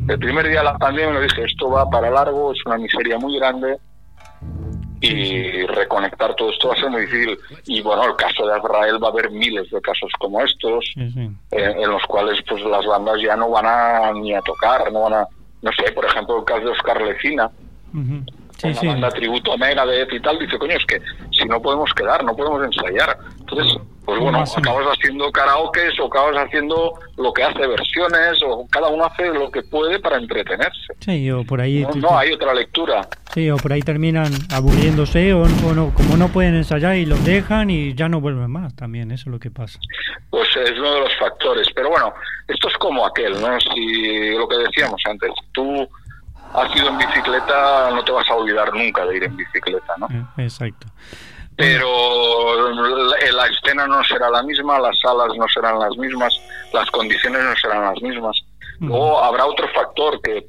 [0.08, 3.18] El primer día de la pandemia me dije, esto va para largo, es una miseria
[3.18, 3.78] muy grande
[5.02, 7.38] y reconectar todo esto va a ser muy difícil.
[7.66, 11.30] Y bueno, el caso de Israel va a haber miles de casos como estos, eh,
[11.52, 15.14] en los cuales pues las bandas ya no van a ni a tocar, no van
[15.14, 15.28] a,
[15.62, 17.50] no sé, por ejemplo el caso de Oscar Lecina,
[18.62, 18.88] Sí, la sí.
[18.88, 21.02] banda tributo a Megadeth y tal, dice, coño, es que
[21.32, 23.18] si no podemos quedar, no podemos ensayar.
[23.40, 28.88] Entonces, pues bueno, acabas haciendo karaokes o acabas haciendo lo que hace versiones o cada
[28.90, 30.94] uno hace lo que puede para entretenerse.
[31.00, 33.08] Sí, o por ahí, No, no hay otra lectura.
[33.34, 37.24] sí, o por ahí terminan aburriéndose o, o no, como no pueden ensayar y los
[37.26, 39.80] dejan y ya no vuelven más también, eso es lo que pasa.
[40.30, 41.68] Pues es uno de los factores.
[41.76, 42.14] Pero bueno,
[42.48, 43.60] esto es como aquel, ¿no?
[43.60, 45.88] Si lo que decíamos antes, tú
[46.54, 50.08] has ido en bicicleta, no te vas a olvidar nunca de ir en bicicleta, ¿no?
[50.12, 50.88] Eh, Exacto.
[51.56, 56.34] pero la, la escena no será la misma, las salas no serán las mismas,
[56.74, 58.36] las condiciones no serán las mismas.
[58.80, 60.48] Luego habrá otro factor que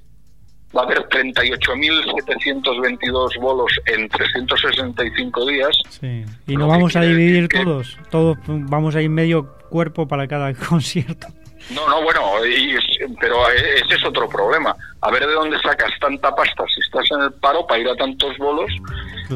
[0.74, 5.76] va a haber 38.722 bolos en 365 días.
[5.90, 6.24] Sí.
[6.46, 10.54] Y que vamos a dividir que- todos, todos vamos a ir medio cuerpo para cada
[10.68, 11.26] concierto.
[11.70, 12.76] No, no, bueno, y
[13.20, 14.74] pero ese es otro problema.
[15.00, 17.96] A ver de dónde sacas tanta pasta si estás en el paro para ir a
[17.96, 18.70] tantos bolos.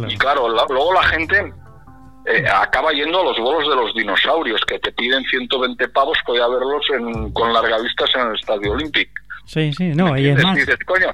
[0.09, 1.53] Y claro, la- luego la gente
[2.27, 6.49] eh, acaba yendo a los bolos de los dinosaurios, que te piden 120 pavos para
[6.49, 9.12] verlos en- con larga vistas en el Estadio Olímpico.
[9.47, 11.07] Sí, sí, no, y es más, dices, coño,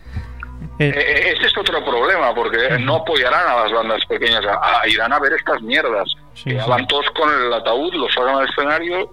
[0.79, 4.89] eh, eh, ese es otro problema, porque no apoyarán a las bandas pequeñas, a- a-
[4.89, 6.09] irán a ver estas mierdas.
[6.43, 6.67] que sí.
[6.67, 9.11] van todos con el ataúd, lo sacan al escenario,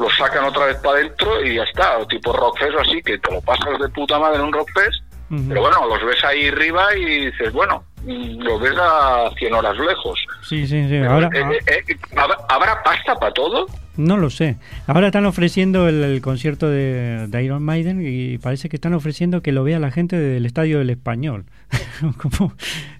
[0.00, 1.98] lo sacan otra vez para adentro y ya está.
[2.08, 5.44] Tipo rockfest o así, que te lo pasas de puta madre en un rockfest, Ujú.
[5.48, 10.18] pero bueno, los ves ahí arriba y dices, bueno, los ves a 100 horas lejos.
[10.48, 10.96] sí, sí, sí.
[10.98, 13.66] Ahora, eh, eh, eh, ¿habrá- ¿Habrá pasta para todo?
[13.96, 14.56] no lo sé.
[14.86, 19.42] Ahora están ofreciendo el, el concierto de, de Iron Maiden y parece que están ofreciendo
[19.42, 21.44] que lo vea la gente del Estadio del Español.
[22.16, 22.54] Como,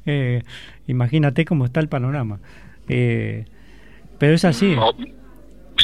[0.05, 0.43] eh,
[0.87, 2.41] imagínate cómo está el panorama.
[2.87, 4.75] Pero es así.
[4.77, 4.91] No.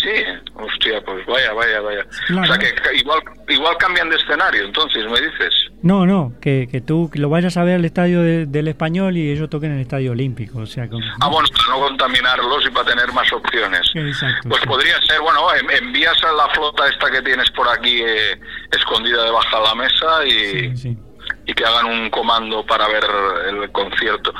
[0.06, 0.22] Sí,
[0.54, 2.06] hostia, pues vaya, vaya, vaya.
[2.28, 2.42] Claro.
[2.42, 5.52] O sea que igual, igual cambian de escenario, entonces, me dices.
[5.82, 9.32] No, no, que, que tú lo vayas a ver al estadio de- del Español y
[9.32, 10.60] ellos toquen en el Estadio Olímpico.
[10.60, 13.80] O sea, como- Ah, bueno, para no contaminarlos y para tener más opciones.
[13.94, 14.48] Exacto.
[14.48, 14.68] Pues sí.
[14.68, 18.38] podría ser, bueno, en- envías a la flota esta que tienes por aquí eh,
[18.70, 20.98] escondida debajo de la mesa y, Sí, sí.
[21.46, 23.04] y que hagan un comando para ver
[23.48, 24.32] el concierto.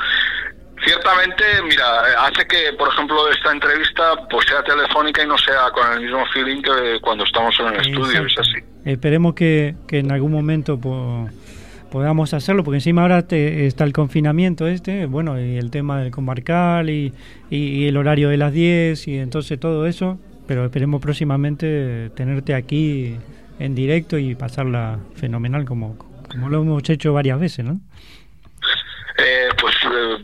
[0.87, 1.85] Ciertamente, mira,
[2.25, 6.25] hace que, por ejemplo, esta entrevista pues sea telefónica y no sea con el mismo
[6.33, 8.41] feeling que cuando estamos en el estudio, es Exacto.
[8.41, 8.65] así.
[8.85, 11.29] Esperemos que, que en algún momento po-
[11.91, 16.09] podamos hacerlo, porque encima ahora te- está el confinamiento este, bueno, y el tema del
[16.11, 17.13] comarcal y,
[17.49, 20.17] y- y el horario de las 10 y entonces todo eso,
[20.47, 23.17] pero esperemos próximamente tenerte aquí
[23.59, 25.97] en directo y pasarla fenomenal como,
[26.29, 27.79] como lo hemos hecho varias veces, ¿no?
[29.19, 29.66] Eh, pues eh,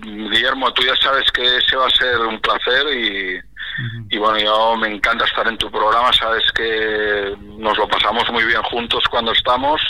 [0.02, 4.76] Guillermo, tú ya sabes que ese va a ser un placer y, y bueno, yo
[4.78, 9.32] me encanta estar en tu programa, sabes que nos lo pasamos muy bien juntos cuando
[9.32, 9.82] estamos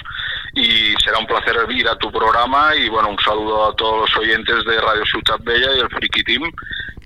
[0.53, 4.17] y será un placer ir a tu programa y bueno, un saludo a todos los
[4.17, 6.43] oyentes de Radio Ciutat Bella y el Friki Team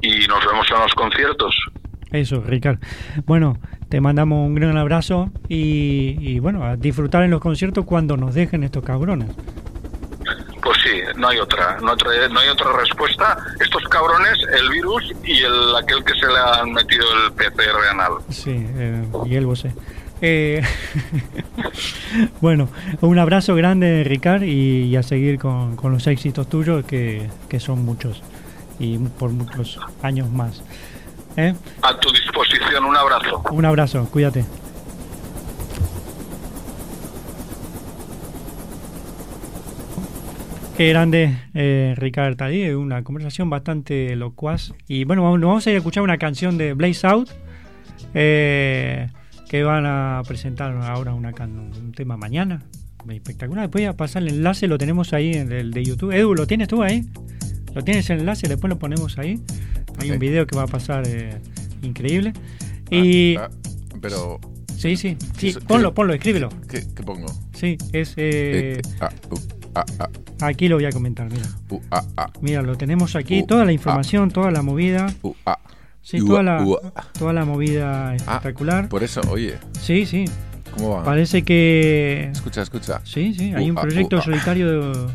[0.01, 1.55] y nos vemos en los conciertos.
[2.11, 2.79] Eso, Ricardo.
[3.25, 3.57] Bueno,
[3.89, 8.33] te mandamos un gran abrazo y, y bueno, a disfrutar en los conciertos cuando nos
[8.33, 9.29] dejen estos cabrones.
[10.67, 13.37] Pues sí, no hay otra, no, otra- no hay otra respuesta.
[13.61, 18.13] Estos cabrones, el virus y el aquel que se le han metido el PCR anal.
[18.29, 19.73] Sí, eh, Miguel Bosé.
[20.19, 20.61] Eh,
[22.41, 22.67] bueno,
[23.01, 27.59] un abrazo grande, Ricard, y, y a seguir con, con los éxitos tuyos, que, que
[27.61, 28.21] son muchos,
[28.79, 30.61] y por muchos años más.
[31.37, 31.53] ¿Eh?
[31.83, 33.41] A tu disposición, un abrazo.
[33.51, 34.43] Un abrazo, cuídate.
[40.77, 44.73] Qué grande, eh, Ricardo Tadí, una conversación bastante locuaz.
[44.87, 47.29] Y bueno, vamos, nos vamos a ir a escuchar una canción de Blaze Out,
[48.13, 49.07] eh,
[49.49, 52.61] que van a presentar ahora una un tema mañana.
[53.09, 53.63] Espectacular.
[53.65, 56.11] Después voy a pasar el enlace, lo tenemos ahí en el de YouTube.
[56.11, 57.05] Edu, ¿lo tienes tú ahí?
[57.73, 58.47] ¿Lo tienes el enlace?
[58.47, 59.39] Después lo ponemos ahí.
[59.99, 61.39] Hay un video que va a pasar eh,
[61.81, 62.33] increíble.
[62.91, 63.35] Y.
[63.37, 63.49] Ah,
[63.99, 64.39] pero.
[64.75, 66.49] Sí, sí, sí, ponlo, ¿qué- ponlo, escríbelo.
[66.69, 67.25] ¿Qué, qué pongo?
[67.53, 68.13] Sí, es.
[68.99, 69.56] ah, uh,
[69.99, 70.09] ah,
[70.41, 71.45] ah, aquí lo voy a comentar, mira.
[71.69, 75.07] uh, ah, ah, Mira, lo tenemos aquí, Uh, toda la información, toda la movida.
[75.21, 75.33] uh.
[76.01, 76.65] Sí, toda la,
[77.19, 78.87] toda la movida espectacular.
[78.87, 80.23] Por eso, oye, Sí, sí.
[80.73, 81.03] ¿Cómo va?
[81.03, 82.29] Parece que...
[82.31, 83.01] Escucha, escucha.
[83.03, 85.07] Sí, sí, hay Uh, un proyecto uh, solitario de,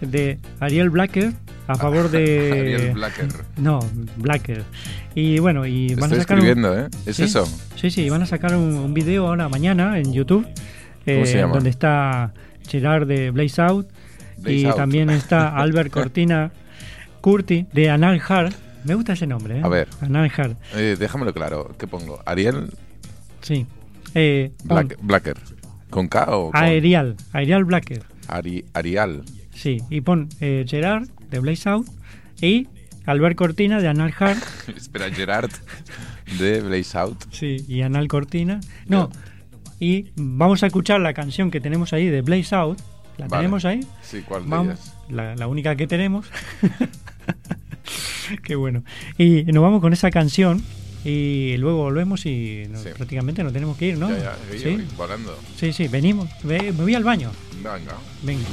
[0.00, 1.32] de Ariel Blacker
[1.68, 2.50] a favor de...
[2.76, 3.28] Ariel Blacker.
[3.58, 3.78] No,
[4.16, 4.64] Blacker.
[5.14, 6.38] Y bueno, y van Estoy a sacar...
[6.38, 6.88] un- escribiendo, ¿eh?
[7.06, 7.22] ¿Es ¿Sí?
[7.24, 7.46] eso?
[7.76, 10.44] Sí, sí, van a sacar un, un video ahora mañana en YouTube.
[11.06, 11.54] eh, ¿Cómo se llama?
[11.54, 12.32] Donde está
[12.68, 13.88] Gerard de Blaze Out.
[14.38, 14.76] Blaze y Out.
[14.76, 16.50] también está Albert Cortina
[17.20, 18.52] Curti de Anal Hard.
[18.84, 19.62] Me gusta ese nombre, ¿eh?
[19.64, 19.88] A ver.
[20.00, 20.56] Anal Hard.
[20.74, 21.74] Eh, déjamelo claro.
[21.78, 22.20] ¿Qué pongo?
[22.26, 22.70] ¿Ariel
[23.42, 23.66] Sí.
[24.14, 25.36] Eh, Black- Blacker?
[25.90, 27.16] ¿Con K o con Aerial.
[27.32, 28.02] Aerial Blacker.
[28.28, 29.22] Ari- Arial?
[29.54, 29.78] Sí.
[29.90, 31.86] Y pon eh, Gerard de Blaze Out.
[32.40, 32.68] Y
[33.06, 34.38] Albert Cortina de Anal Hard.
[34.76, 35.50] Espera, Gerard
[36.38, 37.24] de Blaze Out.
[37.30, 38.60] Sí, y Anal Cortina.
[38.88, 39.10] No,
[39.80, 42.78] y vamos a escuchar la canción que tenemos ahí de Blaze Out.
[43.18, 43.42] ¿La Vale.
[43.42, 43.80] tenemos ahí?
[44.02, 44.94] Sí, ¿cuál de Vamos, ellas?
[45.08, 46.26] la, la única que tenemos.
[48.42, 48.82] Qué bueno.
[49.18, 50.62] Y nos vamos con esa canción
[51.04, 52.88] y luego volvemos y no- Sí.
[52.96, 54.10] prácticamente nos tenemos que ir, ¿no?
[54.10, 54.70] Ya, ya, yo ¿Sí?
[54.76, 55.38] voy volando.
[55.56, 56.28] sí, sí, venimos.
[56.42, 57.30] Ve- me voy al baño.
[57.62, 57.96] Venga.
[58.22, 58.44] Venga.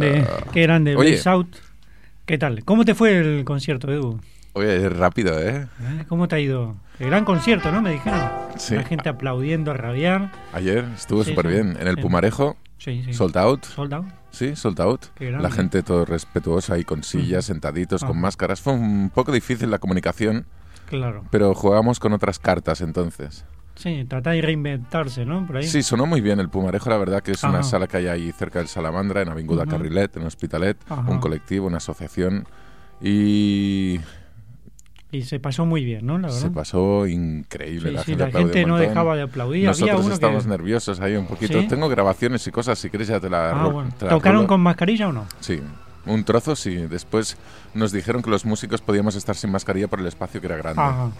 [0.00, 0.96] Grande, qué grande.
[0.96, 1.20] Oye.
[1.26, 1.56] Out.
[2.26, 2.64] ¿Qué tal?
[2.64, 4.20] ¿Cómo te fue el concierto, Edu?
[4.54, 5.66] Oye, rápido, ¿eh?
[5.80, 6.04] ¿Eh?
[6.08, 6.76] ¿Cómo te ha ido?
[6.98, 7.80] El gran concierto, ¿no?
[7.82, 8.20] Me dijeron.
[8.58, 8.74] Sí.
[8.74, 10.30] La gente aplaudiendo a rabiar.
[10.52, 11.52] Ayer estuvo súper sí.
[11.52, 11.76] bien.
[11.80, 11.96] En el.
[11.96, 13.12] Pumarejo, Sí, sí.
[13.14, 13.64] sold out.
[13.64, 14.06] Sold out.
[14.30, 15.04] Sí, sold out.
[15.20, 18.20] La gente todo respetuosa y con sillas, sentaditos, con Ajá.
[18.20, 18.60] máscaras.
[18.60, 20.46] Fue un poco difícil la comunicación,
[20.86, 21.24] Claro.
[21.30, 23.44] pero jugamos con otras cartas entonces.
[23.74, 25.46] Sí, tratar de reinventarse, ¿no?
[25.46, 25.62] Por ahí.
[25.66, 27.62] Sí, sonó muy bien el Pumarejo, la verdad que es una Ajá.
[27.62, 29.66] sala que hay ahí cerca del Salamandra, en Avinguda.
[29.66, 31.10] Carrilet, en Hospitalet, Ajá.
[31.10, 32.46] un colectivo, una asociación.
[33.00, 33.98] Y
[35.10, 36.18] Y se pasó muy bien, ¿no?
[36.18, 36.40] La verdad.
[36.40, 37.90] se pasó increíble.
[37.90, 39.66] Sí, la sí, gente, la gente no dejaba de aplaudir.
[39.66, 40.48] Nosotros Había uno estábamos que...
[40.50, 41.60] nerviosos ahí un poquito.
[41.60, 41.66] ¿Sí?
[41.68, 43.90] Tengo grabaciones y cosas, si quieres ya te la Ah, bueno.
[43.98, 44.48] te la ¿Tocaron rulo.
[44.48, 45.26] con mascarilla o no?
[45.40, 45.60] Sí,
[46.06, 46.76] un trozo sí.
[46.76, 47.36] Después
[47.74, 50.80] nos dijeron que los músicos podíamos estar sin mascarilla por el espacio que era grande.
[50.80, 51.10] Ajá.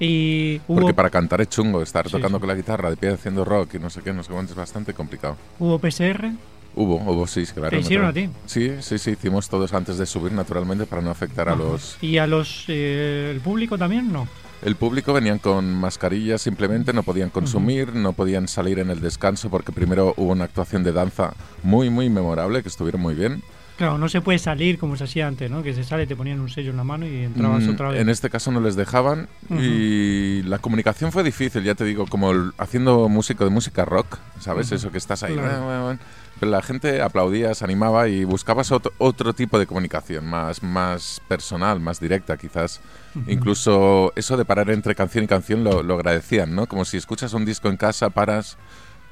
[0.00, 2.40] Y hubo, Porque para cantar es chungo, estar Sí, tocando sí.
[2.40, 4.56] con la guitarra de pie haciendo rock y no sé qué, no sé cuánto, es
[4.56, 5.36] bastante complicado.
[5.58, 6.30] hubo PCR.
[6.76, 7.70] Hubo, hubo, sí, claro.
[7.70, 8.28] ¿Te hicieron a ti?
[8.46, 11.96] Sí, sí, sí, hicimos todos antes de subir, naturalmente, para no afectar a los...
[12.00, 14.12] ¿Y a los eh, el público también?
[14.12, 14.28] No.
[14.62, 19.50] El público venían con mascarillas simplemente, no podían consumir, no podían salir en el descanso
[19.50, 21.32] porque primero hubo una actuación de danza
[21.64, 23.42] muy, muy memorable, que estuvieron muy bien.
[23.78, 25.62] Claro, no se puede salir como se hacía antes, ¿no?
[25.62, 28.00] Que se sale, te ponían un sello en la mano y entrabas Mm, otra vez.
[28.00, 29.60] En este caso no les dejaban Ujú.
[29.62, 34.18] y la comunicación fue difícil, ya te digo, como el- haciendo músico de música rock,
[34.40, 34.66] ¿sabes?
[34.66, 34.74] Ujú.
[34.74, 35.34] Eso que estás ahí.
[35.34, 35.96] Claro.
[36.40, 41.20] Pero la gente aplaudía, se animaba y buscabas otro, otro tipo de comunicación, más, más
[41.28, 42.80] personal, más directa quizás.
[43.14, 43.30] Ujú.
[43.30, 46.66] Incluso eso de parar entre canción y canción lo, lo agradecían, ¿no?
[46.66, 48.56] Como si escuchas un disco en casa, paras,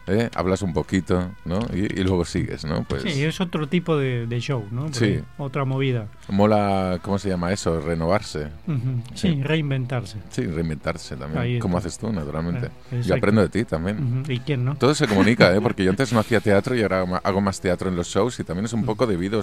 [0.07, 0.31] ¿eh?
[0.35, 1.61] hablas un poquito, ¿no?
[1.73, 2.85] Y, y luego sigues, ¿no?
[2.85, 4.87] Pues Sí, es otro tipo de, de show, ¿no?
[4.87, 5.21] Por Sí.
[5.39, 6.09] Otra movida.
[6.29, 7.81] mola, ¿cómo se llama eso?
[7.81, 8.49] Renovarse.
[8.67, 9.43] Sí, Sí.
[9.43, 10.19] reinventarse.
[10.31, 11.59] Sí, reinventarse también.
[11.59, 12.71] Como haces tú, naturalmente.
[12.93, 14.23] Eh, Yo aprendo de ti también.
[14.29, 14.77] ¿Y quién no?
[14.77, 15.61] Todo se comunica, ¿eh?
[15.61, 18.45] Porque yo antes no hacía teatro y ahora hago más teatro en los shows y
[18.45, 19.41] también es un poco debido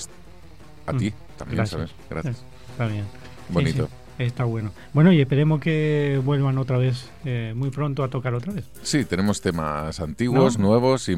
[0.85, 1.69] a ti también, Gracias.
[1.69, 1.91] ¿sabes?
[2.09, 2.43] Gracias.
[2.71, 3.03] Está bien.
[3.03, 3.85] Sí, Bonito.
[3.87, 4.71] sí, está bueno.
[4.93, 8.65] Bueno, y esperemos que vuelvan otra vez, eh, muy pronto a tocar otra vez.
[8.81, 10.67] Sí, tenemos temas antiguos, ¿No?
[10.67, 11.15] nuevos y,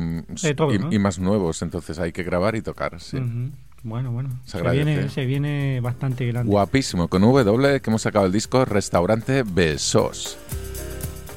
[0.55, 0.91] todo, y- ¿no?
[0.91, 3.17] y más nuevos, entonces hay que grabar y tocar, sí.
[3.83, 4.29] Bueno, bueno.
[4.45, 6.49] Se viene, se viene bastante grande.
[6.49, 10.37] Guapísimo, con W que hemos sacado el disco Restaurante Besos.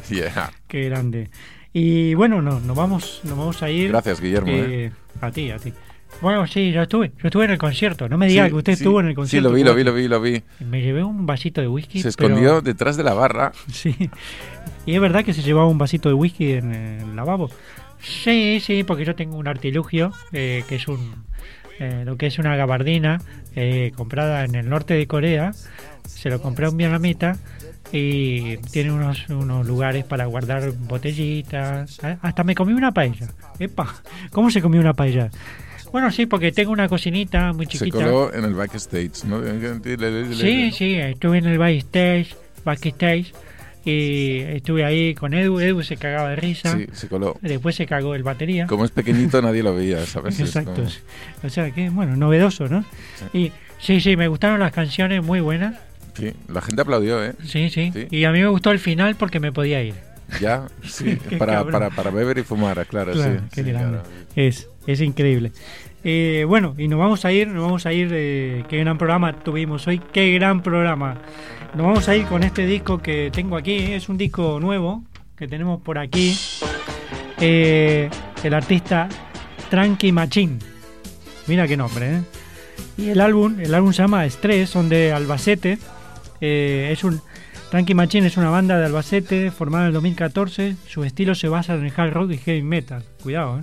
[0.08, 0.50] Yeah.
[0.66, 1.28] Qué grande.
[1.74, 3.90] Y bueno, no, nos vamos, nos vamos a ir.
[3.90, 4.90] Gracias, Guillermo, eh,
[5.20, 5.72] A ti, a ti.
[6.20, 8.08] Bueno, sí, yo estuve, yo estuve en el concierto.
[8.08, 8.82] No me diga Sí, que usted sí.
[8.82, 9.48] estuvo en el Sí, concierto.
[9.50, 10.42] lo vi, lo vi, lo vi, lo vi.
[10.68, 12.02] Me llevé un vasito de whisky.
[12.02, 13.52] Se pero- escondió detrás de la barra.
[13.72, 13.94] Sí.
[14.84, 17.50] Y es verdad que se llevaba un vasito de whisky en el lavabo.
[18.00, 21.24] Sí, sí, porque yo tengo un artilugio eh, que es un
[21.78, 23.20] eh, lo que es una gabardina
[23.54, 25.52] eh, comprada en el norte de Corea.
[26.04, 27.36] Se lo compré a un vietnamita
[27.92, 31.98] y tiene unos, unos lugares para guardar botellitas.
[32.02, 33.28] Ah, Hasta me comí una paella.
[33.58, 33.94] Epa,
[34.32, 35.30] ¿cómo se comió una paella?
[35.92, 37.98] Bueno, sí, porque tengo una cocinita muy Se chiquita.
[37.98, 39.40] coló en el backstage, ¿no?
[40.34, 42.34] Sí, sí, estuve en el backstage,
[42.64, 43.32] backstage
[43.84, 46.76] y estuve ahí con Edu, Edu se cagaba de risa.
[46.76, 47.36] Sí, se coló.
[47.40, 48.66] Después se cagó el batería.
[48.66, 50.38] Como es pequeñito nadie lo veía, ¿sabes?
[50.40, 50.84] Es Exacto.
[51.42, 52.84] O sea que, bueno, novedoso, ¿no?
[53.32, 55.76] Y sí, sí, me gustaron las canciones, muy buenas.
[56.14, 57.34] Sí, la gente aplaudió, ¿eh?
[57.44, 58.06] Sí, sí, Sí.
[58.10, 59.94] Y a mí me gustó el final porque me podía ir.
[60.40, 63.46] Ya, sí, para, para, para beber y fumar, claro, Claro, sí.
[63.54, 64.02] qué sí, claro.
[64.36, 65.52] Es, es increíble.
[66.02, 69.34] Eh, bueno, y nos vamos a ir, nos vamos a ir, eh, qué gran programa
[69.40, 71.18] tuvimos hoy, qué gran programa.
[71.74, 75.04] Nos vamos a ir con este disco que tengo aquí, es un disco nuevo
[75.36, 76.36] que tenemos por aquí.
[77.38, 78.08] Eh,
[78.42, 79.08] el artista
[79.68, 80.58] Tranqui Machín.
[81.46, 82.22] Mira qué nombre.
[82.96, 85.78] Y el álbum, el álbum se llama Estrés, son de Albacete.
[86.40, 87.20] Es un
[87.70, 90.76] Tranqui Machine es una banda de Albacete formada en el 2014.
[90.86, 93.04] Su estilo se basa en el hard rock y heavy metal.
[93.22, 93.62] Cuidado, ¿eh?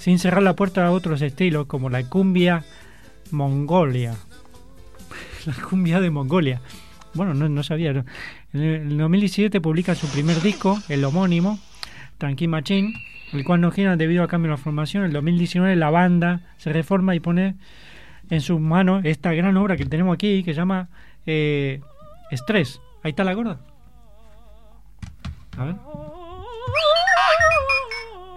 [0.00, 2.64] Sin cerrar la puerta a otros estilos como la cumbia
[3.30, 4.16] Mongolia.
[5.44, 6.62] La cumbia de Mongolia.
[7.12, 7.92] Bueno, no, no sabía.
[7.92, 8.06] ¿no?
[8.54, 11.58] En el 2017 publica su primer disco, el homónimo,
[12.16, 12.94] Tranqui Machine,
[13.34, 15.02] el cual no gira debido a cambio en la formación.
[15.02, 17.56] En el 2019 la banda se reforma y pone
[18.30, 20.88] en sus manos esta gran obra que tenemos aquí que se llama
[21.26, 21.82] eh,
[22.30, 22.80] Estrés.
[23.02, 23.60] Ahí está la gorda.
[25.58, 25.76] A ver.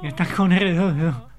[0.03, 1.32] Está con R2.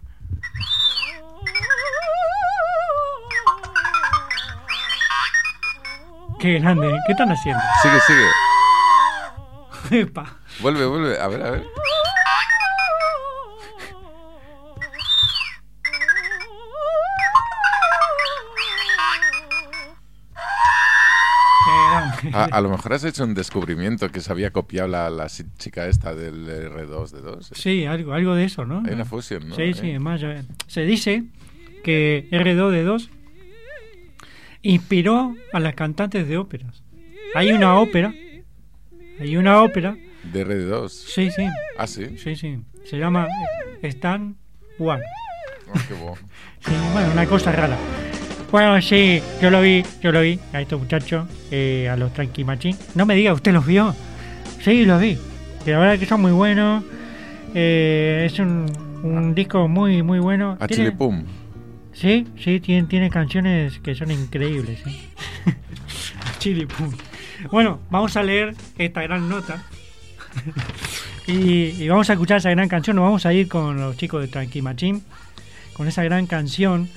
[6.45, 6.99] Qué grande, ¿eh?
[7.07, 7.62] ¿qué están haciendo?
[7.81, 10.03] Sigue, sigue.
[10.03, 10.41] Epa.
[10.61, 11.19] Vuelve, vuelve.
[11.19, 11.65] A ver, a ver.
[22.35, 25.27] A, a lo mejor has hecho un descubrimiento que se había copiado la,
[25.57, 27.53] chica esta del R2D2.
[27.53, 27.55] ¿eh?
[27.55, 28.83] Sí, algo, algo de eso, ¿no?
[28.87, 29.55] Hay una fusión, ¿no?
[29.55, 30.21] Sí, sí, además
[30.66, 31.25] se dice
[31.83, 33.14] que R2D2
[34.65, 36.82] inspiró a las cantantes de óperas.
[37.35, 38.12] Hay una ópera,
[39.20, 39.97] hay una ópera,
[40.32, 40.89] De RD2.
[40.89, 41.47] sí, sí,
[41.78, 42.16] Ah, sí.
[42.19, 43.28] sí, sí, se llama
[43.82, 44.35] Stan
[44.78, 45.03] One.
[45.69, 46.16] Oh, qué bueno.
[46.66, 47.77] Sí, bueno, una cosa rara.
[48.51, 52.43] Bueno, sí, yo lo vi, yo lo vi a estos muchachos, eh, a los Tranqui
[52.45, 52.74] Machín.
[52.95, 53.95] No me diga, ¿usted los vio?
[54.62, 55.19] Sí, los vi.
[55.66, 56.82] Y la verdad que son muy buenos.
[57.55, 58.65] Eh, es un,
[59.03, 60.57] un disco muy, muy bueno.
[60.59, 61.24] A Chile Pum.
[61.95, 64.81] Sí, sí, tiene, tiene canciones que son increíbles.
[64.85, 65.09] ¿sí?
[66.39, 66.93] Chili Pum.
[67.51, 69.65] Bueno, vamos a leer esta gran nota.
[71.27, 72.97] y, y vamos a escuchar esa gran canción.
[72.97, 75.03] Nos vamos a ir con los chicos de Tranqui Machín.
[75.75, 76.89] Con esa gran canción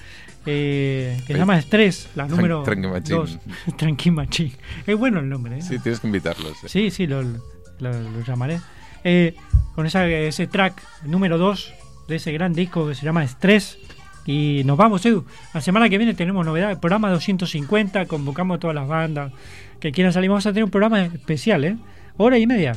[0.46, 3.16] eh, que se llama Estrés, la número Tranqui Machín.
[3.16, 3.40] 2.
[3.78, 4.54] Tranqui Machín.
[4.86, 5.62] Es bueno el nombre, ¿eh?
[5.62, 6.64] Sí, tienes que invitarlos.
[6.64, 6.70] eh.
[6.70, 7.40] Sí, sí, lo, lo-
[7.80, 8.60] lo llamaré.
[9.04, 9.36] Eh,
[9.76, 11.74] con esa, ese track número 2
[12.08, 13.78] de ese gran disco que se llama Estrés.
[14.28, 15.26] Y nos vamos, Edu.
[15.54, 16.78] La semana que viene tenemos novedades.
[16.78, 18.06] Programa 250.
[18.06, 19.32] Convocamos a todas las bandas
[19.80, 20.30] que quieran salir.
[20.30, 21.78] Vamos a tener un programa especial, ¿eh?
[22.18, 22.76] Hora y media.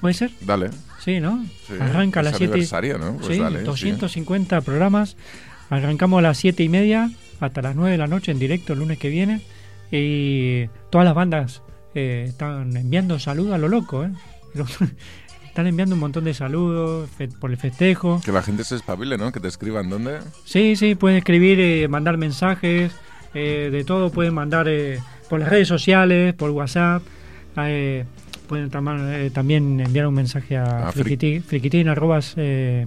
[0.00, 0.30] ¿Puede ser?
[0.42, 0.70] Dale.
[1.00, 1.44] Sí, ¿no?
[1.66, 2.52] Sí, Arranca a las 7.
[2.52, 3.16] aniversario, ¿no?
[3.16, 3.64] Pues sí, dale, sí.
[3.64, 5.16] 250 programas.
[5.70, 7.10] Arrancamos a las 7 y media
[7.40, 9.40] hasta las 9 de la noche en directo el lunes que viene.
[9.90, 11.62] Y todas las bandas
[11.94, 14.10] eh, están enviando saludos a lo loco, ¿eh?
[15.52, 18.22] Están enviando un montón de saludos por el festejo.
[18.24, 19.32] Que la gente se espabile, ¿no?
[19.32, 20.20] Que te escriban dónde.
[20.46, 22.90] Sí, sí, pueden escribir, eh, mandar mensajes,
[23.34, 24.10] eh, de todo.
[24.10, 24.98] Pueden mandar eh,
[25.28, 27.02] por las redes sociales, por WhatsApp.
[27.58, 28.06] eh,
[28.48, 28.70] pueden
[29.12, 32.86] eh, también enviar un mensaje a Ah, fri- friquitín, friquitín arrobas, eh,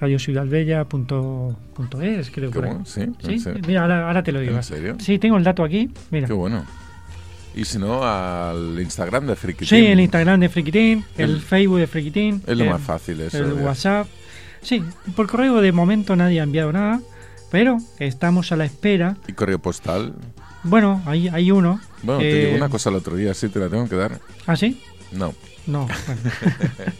[0.00, 3.38] radiociudadbella.es, creo bueno, sí, Sí,
[3.68, 4.56] mira, ahora, ahora te lo digo.
[4.56, 4.96] ¿En serio?
[4.98, 5.88] Sí, tengo el dato aquí.
[6.10, 6.26] Mira.
[6.26, 6.64] Qué bueno.
[7.54, 11.78] Y si no, al Instagram de Friki Sí, el Instagram de Friquitín, el, El- Facebook
[11.78, 12.42] de Friquitín.
[12.46, 13.38] Es lo eh, más fácil eso.
[13.38, 14.06] El WhatsApp.
[14.62, 14.82] Sí,
[15.16, 17.00] por correo de momento nadie ha enviado nada,
[17.50, 19.16] pero estamos a la espera.
[19.26, 20.14] Y correo postal.
[20.62, 21.80] Bueno, hay, hay uno.
[22.02, 24.20] Bueno, te eh, llegó una cosa el otro día, sí, te la tengo que dar.
[24.46, 24.80] ¿Ah, sí?
[25.12, 25.34] No.
[25.66, 25.86] No.
[26.06, 26.20] bueno.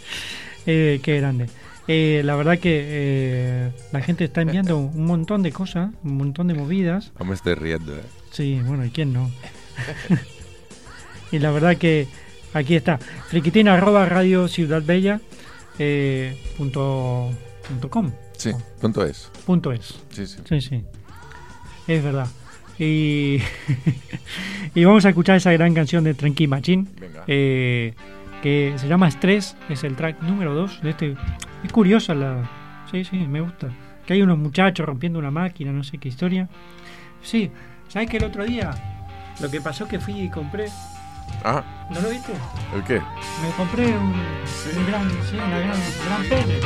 [0.67, 1.47] Eh, qué grande.
[1.89, 6.49] Eh, la verdad que eh, la gente está enviando un montón de cosas, un montón
[6.49, 7.13] de movidas.
[7.19, 8.03] No me estoy riendo, ¿eh?
[8.31, 9.31] Sí, bueno, ¿y quién no?
[11.33, 12.07] Y la verdad que
[12.55, 12.99] aquí está.
[12.99, 15.21] Friquitín arroba radio ciudad bella
[15.79, 17.31] eh, punto,
[17.69, 18.11] punto com.
[18.37, 19.31] Sí, punto es.
[19.47, 20.01] Punto es.
[20.11, 20.39] Sí, sí.
[20.49, 20.85] Sí, sí.
[21.87, 22.27] Es verdad.
[22.79, 23.39] Y,
[24.75, 26.89] y vamos a escuchar esa gran canción de Tranqui Machín.
[26.99, 27.25] Venga.
[27.27, 27.95] eh,
[28.43, 29.57] que se llama Estrés.
[29.69, 31.17] Es el track número 2 de este.
[31.65, 32.49] Es curiosa la.
[32.91, 33.69] Sí, sí, me gusta.
[34.07, 36.49] Que hay unos muchachos rompiendo una máquina, no sé qué historia.
[37.23, 37.51] Sí,
[37.89, 38.71] ¿sabes que el otro día
[39.41, 40.67] lo que pasó que fui y compré.
[41.45, 42.33] Ah, ¿No lo viste?
[42.75, 43.01] ¿el qué?
[43.43, 46.61] Me compré un, un gran, sí, una gran, gran pene.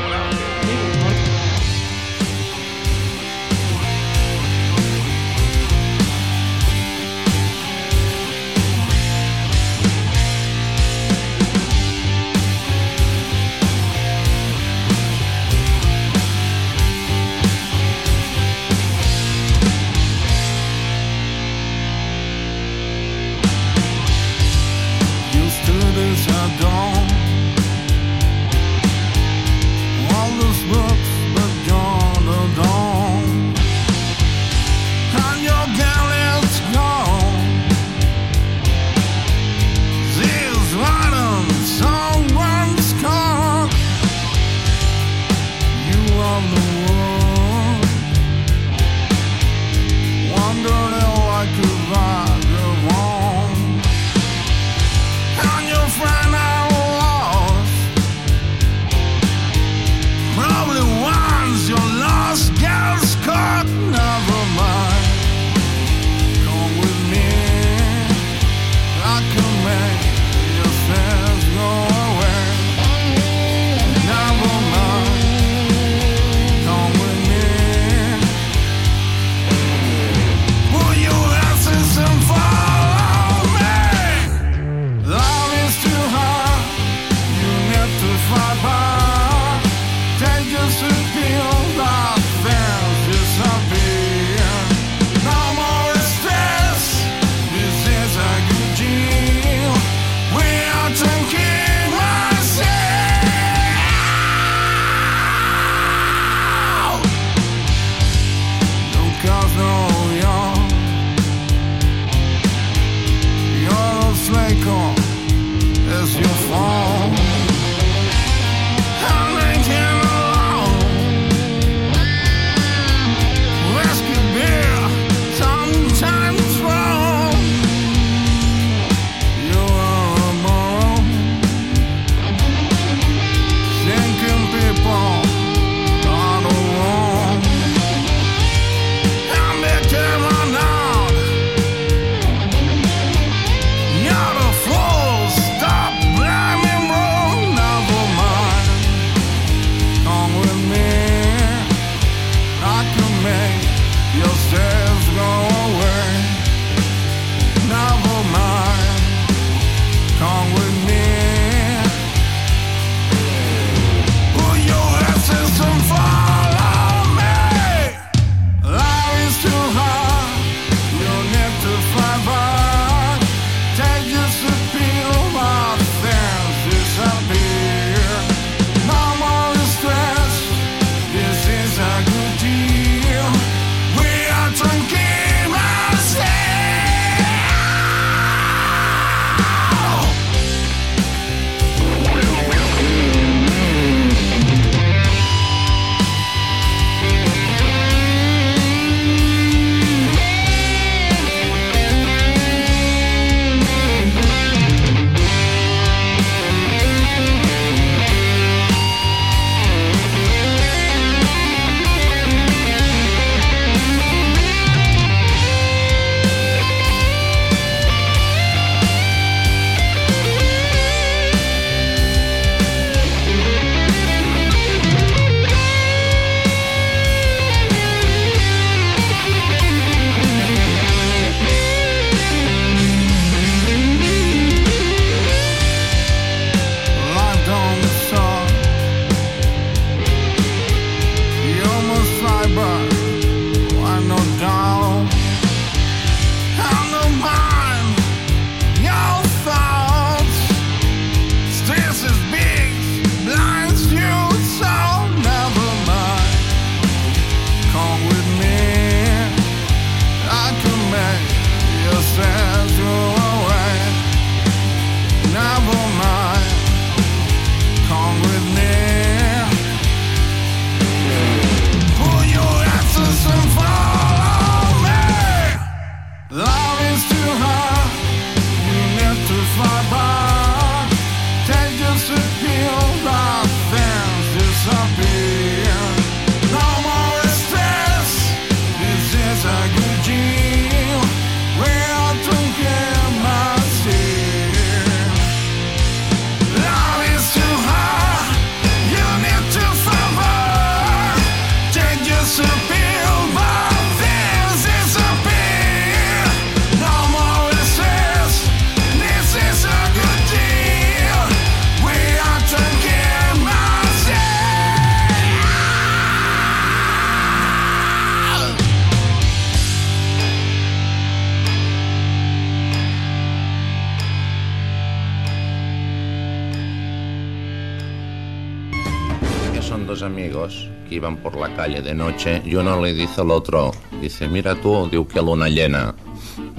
[331.55, 335.49] Calle de noche y uno le dice al otro, dice, mira tú, digo que luna
[335.49, 335.95] llena.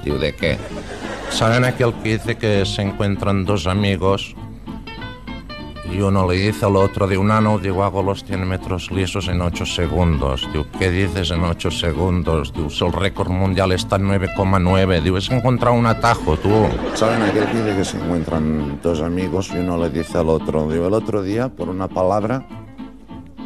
[0.02, 0.58] Digo, ¿de qué?
[1.30, 4.34] ¿Saben aquel que dice que se encuentran dos amigos
[5.92, 9.40] y uno le dice al otro, digo, nano, digo, hago los 100 metros lisos en
[9.40, 10.48] 8 segundos.
[10.52, 12.52] Digo, ¿qué dices en 8 segundos?
[12.52, 15.02] Digo, el récord mundial está en 9,9.
[15.02, 16.50] Digo, es encontrado un atajo, tú.
[16.94, 20.68] ¿Saben aquel que dice que se encuentran dos amigos y uno le dice al otro,
[20.68, 22.46] digo, el otro día, por una palabra,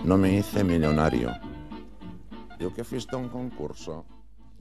[0.04, 1.32] no me hice millonario.
[2.58, 4.04] Digo, ¿que fuiste a un concurso?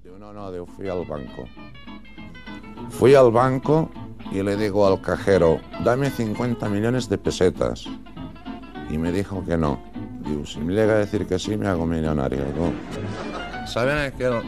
[0.04, 1.46] Digo, no, no, fui al banco.
[2.90, 3.90] Fui al banco
[4.32, 7.86] y le digo al cajero, dame 50 millones de pesetas.
[8.90, 9.80] Y me dijo que no.
[10.26, 12.44] Digo, si me llega a decir que sí, me hago millonario.
[13.66, 14.42] ¿Saben aquel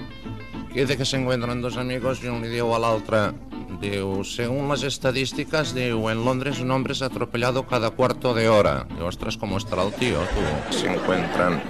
[0.73, 3.33] que dice que se encuentran dos amigos y un le digo al otro,
[3.81, 8.85] digo, según las estadísticas, digo, en Londres un hombre es atropellado cada cuarto de hora.
[8.93, 10.19] Digo, ostras, ¿cómo estará el tío?
[10.19, 10.77] Tú?
[10.77, 11.61] Se encuentran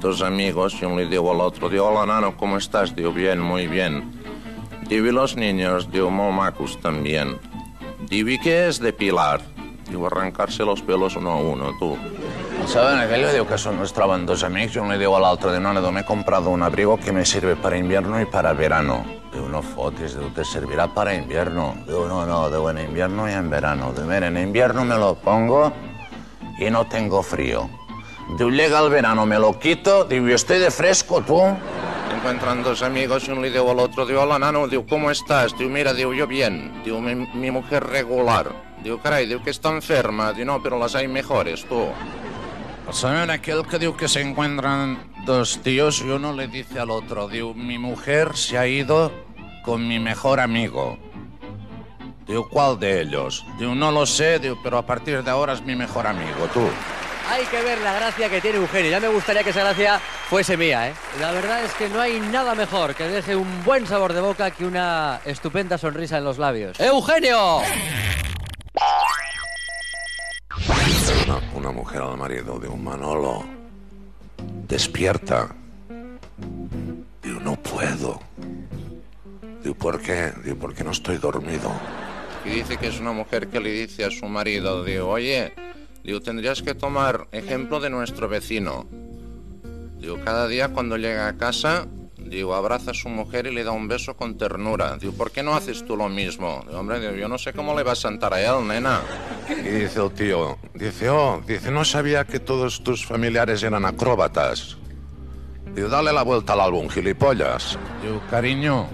[0.00, 2.94] dos amigos y un le digo al otro, digo, hola, nano, ¿cómo estás?
[2.94, 4.12] Digo, bien, muy bien.
[4.88, 7.38] Digo, y los niños, digo, molt macos también.
[8.08, 9.40] Digo, ¿y qué es depilar?
[9.88, 11.96] Digo, arrancarse los pelos uno a uno, tú.
[12.66, 13.32] ¿Saben aquello?
[13.32, 15.72] Digo que son, nos troben dos amigos y uno le digo al otro, de no,
[15.72, 19.19] no, me he comprado un abrigo que me sirve para invierno y para verano.
[19.32, 21.76] Digo, no fotis, digo, te servirá para invierno.
[21.86, 23.92] Digo, no, no, digo, en invierno y en verano.
[23.92, 25.72] Digo, mira, en invierno me lo pongo
[26.58, 27.70] y no tengo frío.
[28.36, 31.40] Digo, llega el verano, me lo quito, digo, y estoy de fresco, tú.
[32.14, 35.56] Encuentran dos amigos y uno le digo al otro, digo, hola, nano, digo, ¿cómo estás?
[35.56, 36.82] Digo, mira, digo, yo bien.
[36.84, 38.50] Digo, mi, mi mujer regular.
[38.82, 40.32] Digo, caray, digo, que está enferma.
[40.32, 41.86] Digo, no, pero las hay mejores, tú.
[42.90, 47.28] ¿Saben aquel que digo que se encuentran dos tíos y uno le dice al otro,
[47.28, 49.12] digo, mi mujer se ha ido
[49.64, 50.98] con mi mejor amigo.
[52.26, 53.44] Digo, ¿cuál de ellos?
[53.58, 56.62] Digo, no lo sé, digo, pero a partir de ahora es mi mejor amigo, tú.
[57.28, 58.90] Hay que ver la gracia que tiene Eugenio.
[58.90, 60.94] Ya me gustaría que esa gracia fuese mía, ¿eh?
[61.20, 64.50] La verdad es que no hay nada mejor que deje un buen sabor de boca
[64.50, 66.78] que una estupenda sonrisa en los labios.
[66.80, 67.58] ¡Eugenio!
[71.24, 73.59] Una, una mujer al marido de un Manolo.
[74.68, 75.54] Despierta.
[77.22, 78.20] Digo, no puedo.
[79.62, 80.32] Digo, ¿por qué?
[80.44, 81.70] Digo, porque no estoy dormido.
[82.44, 85.52] Y dice que es una mujer que le dice a su marido, digo, oye,
[86.02, 88.86] digo, tendrías que tomar ejemplo de nuestro vecino.
[89.98, 91.86] Digo, cada día cuando llega a casa,
[92.36, 94.96] digo, abraza a su mujer y le da un beso con ternura.
[94.96, 96.62] Digo, ¿por qué no haces tú lo mismo?
[96.66, 99.00] Digo, hombre, digo, yo no sé cómo le va a sentar a él, nena.
[99.48, 104.76] Y dice el tío, dice, oh, dice, no sabía que todos tus familiares eran acróbatas.
[105.74, 107.76] Digo, dale la vuelta al álbum, gilipollas.
[108.02, 108.86] Digo, cariño,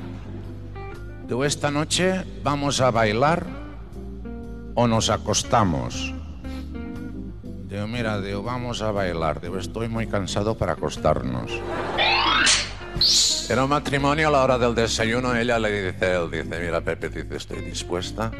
[1.28, 3.46] digo, esta noche vamos a bailar
[4.74, 6.14] o nos acostamos.
[7.68, 9.42] Digo, mira, digo, vamos a bailar.
[9.42, 11.50] Digo, estoy muy cansado para acostarnos.
[13.48, 15.34] Era un matrimonio a la hora del desayuno.
[15.34, 18.30] Ella le dice él, dice, mira, Pepe, dice, estoy dispuesta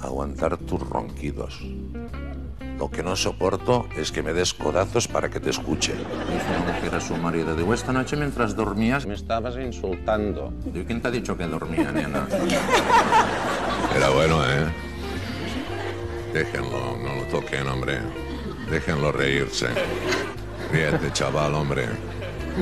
[0.00, 1.60] a aguantar tus ronquidos.
[2.78, 5.92] Lo que no soporto es que me des codazos para que te escuche.
[5.92, 10.52] Dice la mujer a su marido, digo, esta noche mientras dormías me estabas insultando.
[10.64, 12.26] Digo, ¿quién te ha dicho que dormía, nena?
[13.96, 14.66] Era bueno, ¿eh?
[16.32, 18.00] Déjenlo, no lo toquen, hombre.
[18.68, 19.68] Déjenlo reírse.
[20.72, 21.86] Ríete, chaval, hombre.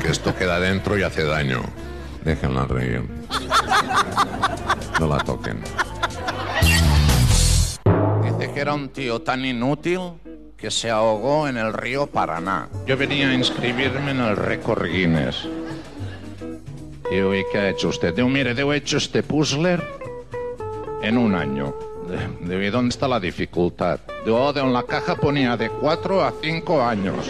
[0.01, 1.62] Que esto queda dentro y hace daño.
[2.24, 3.02] Déjenla reír.
[4.98, 5.60] No la toquen.
[8.23, 10.01] Dice que era un tío tan inútil
[10.56, 12.69] que se ahogó en el río Paraná.
[12.86, 15.48] Yo venía a inscribirme en el récord Guinness.
[17.10, 18.14] Digo, ¿y qué ha hecho usted?
[18.14, 19.78] Digo, mire, yo he hecho este puzzle
[21.02, 21.74] en un año.
[22.40, 24.01] Digo, ¿y dónde está la dificultad?
[24.24, 27.28] Digo, en la caja ponía de 4 a 5 años.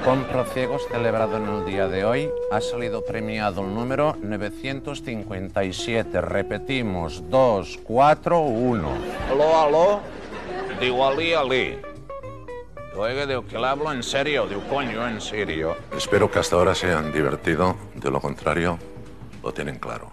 [0.00, 4.16] El cupón Pro Ciegos celebrado en el día de hoy ha salido premiado el número
[4.22, 6.22] 957.
[6.22, 8.88] Repetimos, 241.
[9.30, 10.00] Aló, aló.
[10.80, 11.78] Digo, alí, alí.
[12.96, 14.46] Oiga, digo, que le hablo en serio.
[14.46, 15.76] Digo, coño, en serio.
[15.94, 17.76] Espero que hasta ahora se hayan divertido.
[17.94, 18.78] De lo contrario,
[19.42, 20.12] lo tienen claro.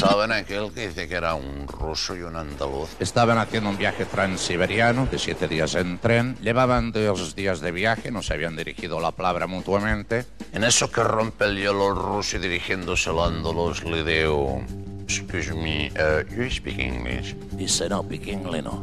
[0.00, 2.88] ¿Saben aquel que dice que era un ruso y un andaluz?
[3.00, 6.38] Estaban haciendo un viaje transiberiano de siete días en tren.
[6.40, 10.24] Llevaban dos días de viaje, no se habían dirigido la palabra mutuamente.
[10.54, 14.62] En eso que rompe el hielo el ruso y dirigiéndose al andaluz le digo...
[15.02, 17.34] Excuse me, uh, you speak English?
[17.52, 18.82] Dice, no, speak English, no.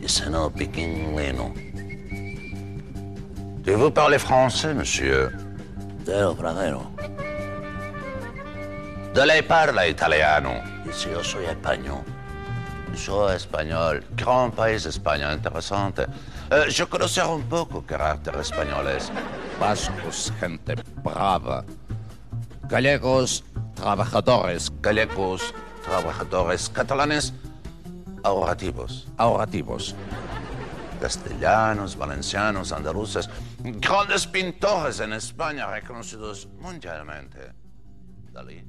[0.00, 1.52] Dice, no, speak English, no.
[3.64, 5.30] De vous parlez français, monsieur?
[6.06, 6.90] Del francero.
[9.14, 10.60] De lei parla italiano?
[10.84, 12.02] Dice, yo soy español.
[12.96, 16.08] Yo español, gran país España, interesante.
[16.50, 19.12] Eh, yo conocer un poco carácter españoles.
[19.60, 20.74] Vascos, gente
[21.04, 21.64] brava.
[22.62, 23.44] Gallegos,
[23.76, 24.72] trabajadores.
[24.80, 25.54] Gallegos,
[25.84, 26.68] trabajadores.
[26.68, 27.32] Catalanes,
[28.24, 29.06] ahorrativos.
[29.16, 29.94] Ahorrativos.
[31.00, 33.30] Castellanos, valencianos, andaluces.
[33.60, 37.52] Grandes pintores en España reconocidos mundialmente.
[38.32, 38.64] Dalí.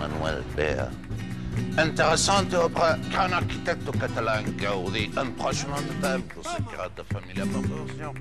[0.00, 0.88] Manuel Beer.
[1.78, 7.40] Interessante opera qu'un architecte catalan gaudit un proche de temps pour ce grade de famille
[7.40, 8.14] à proportion.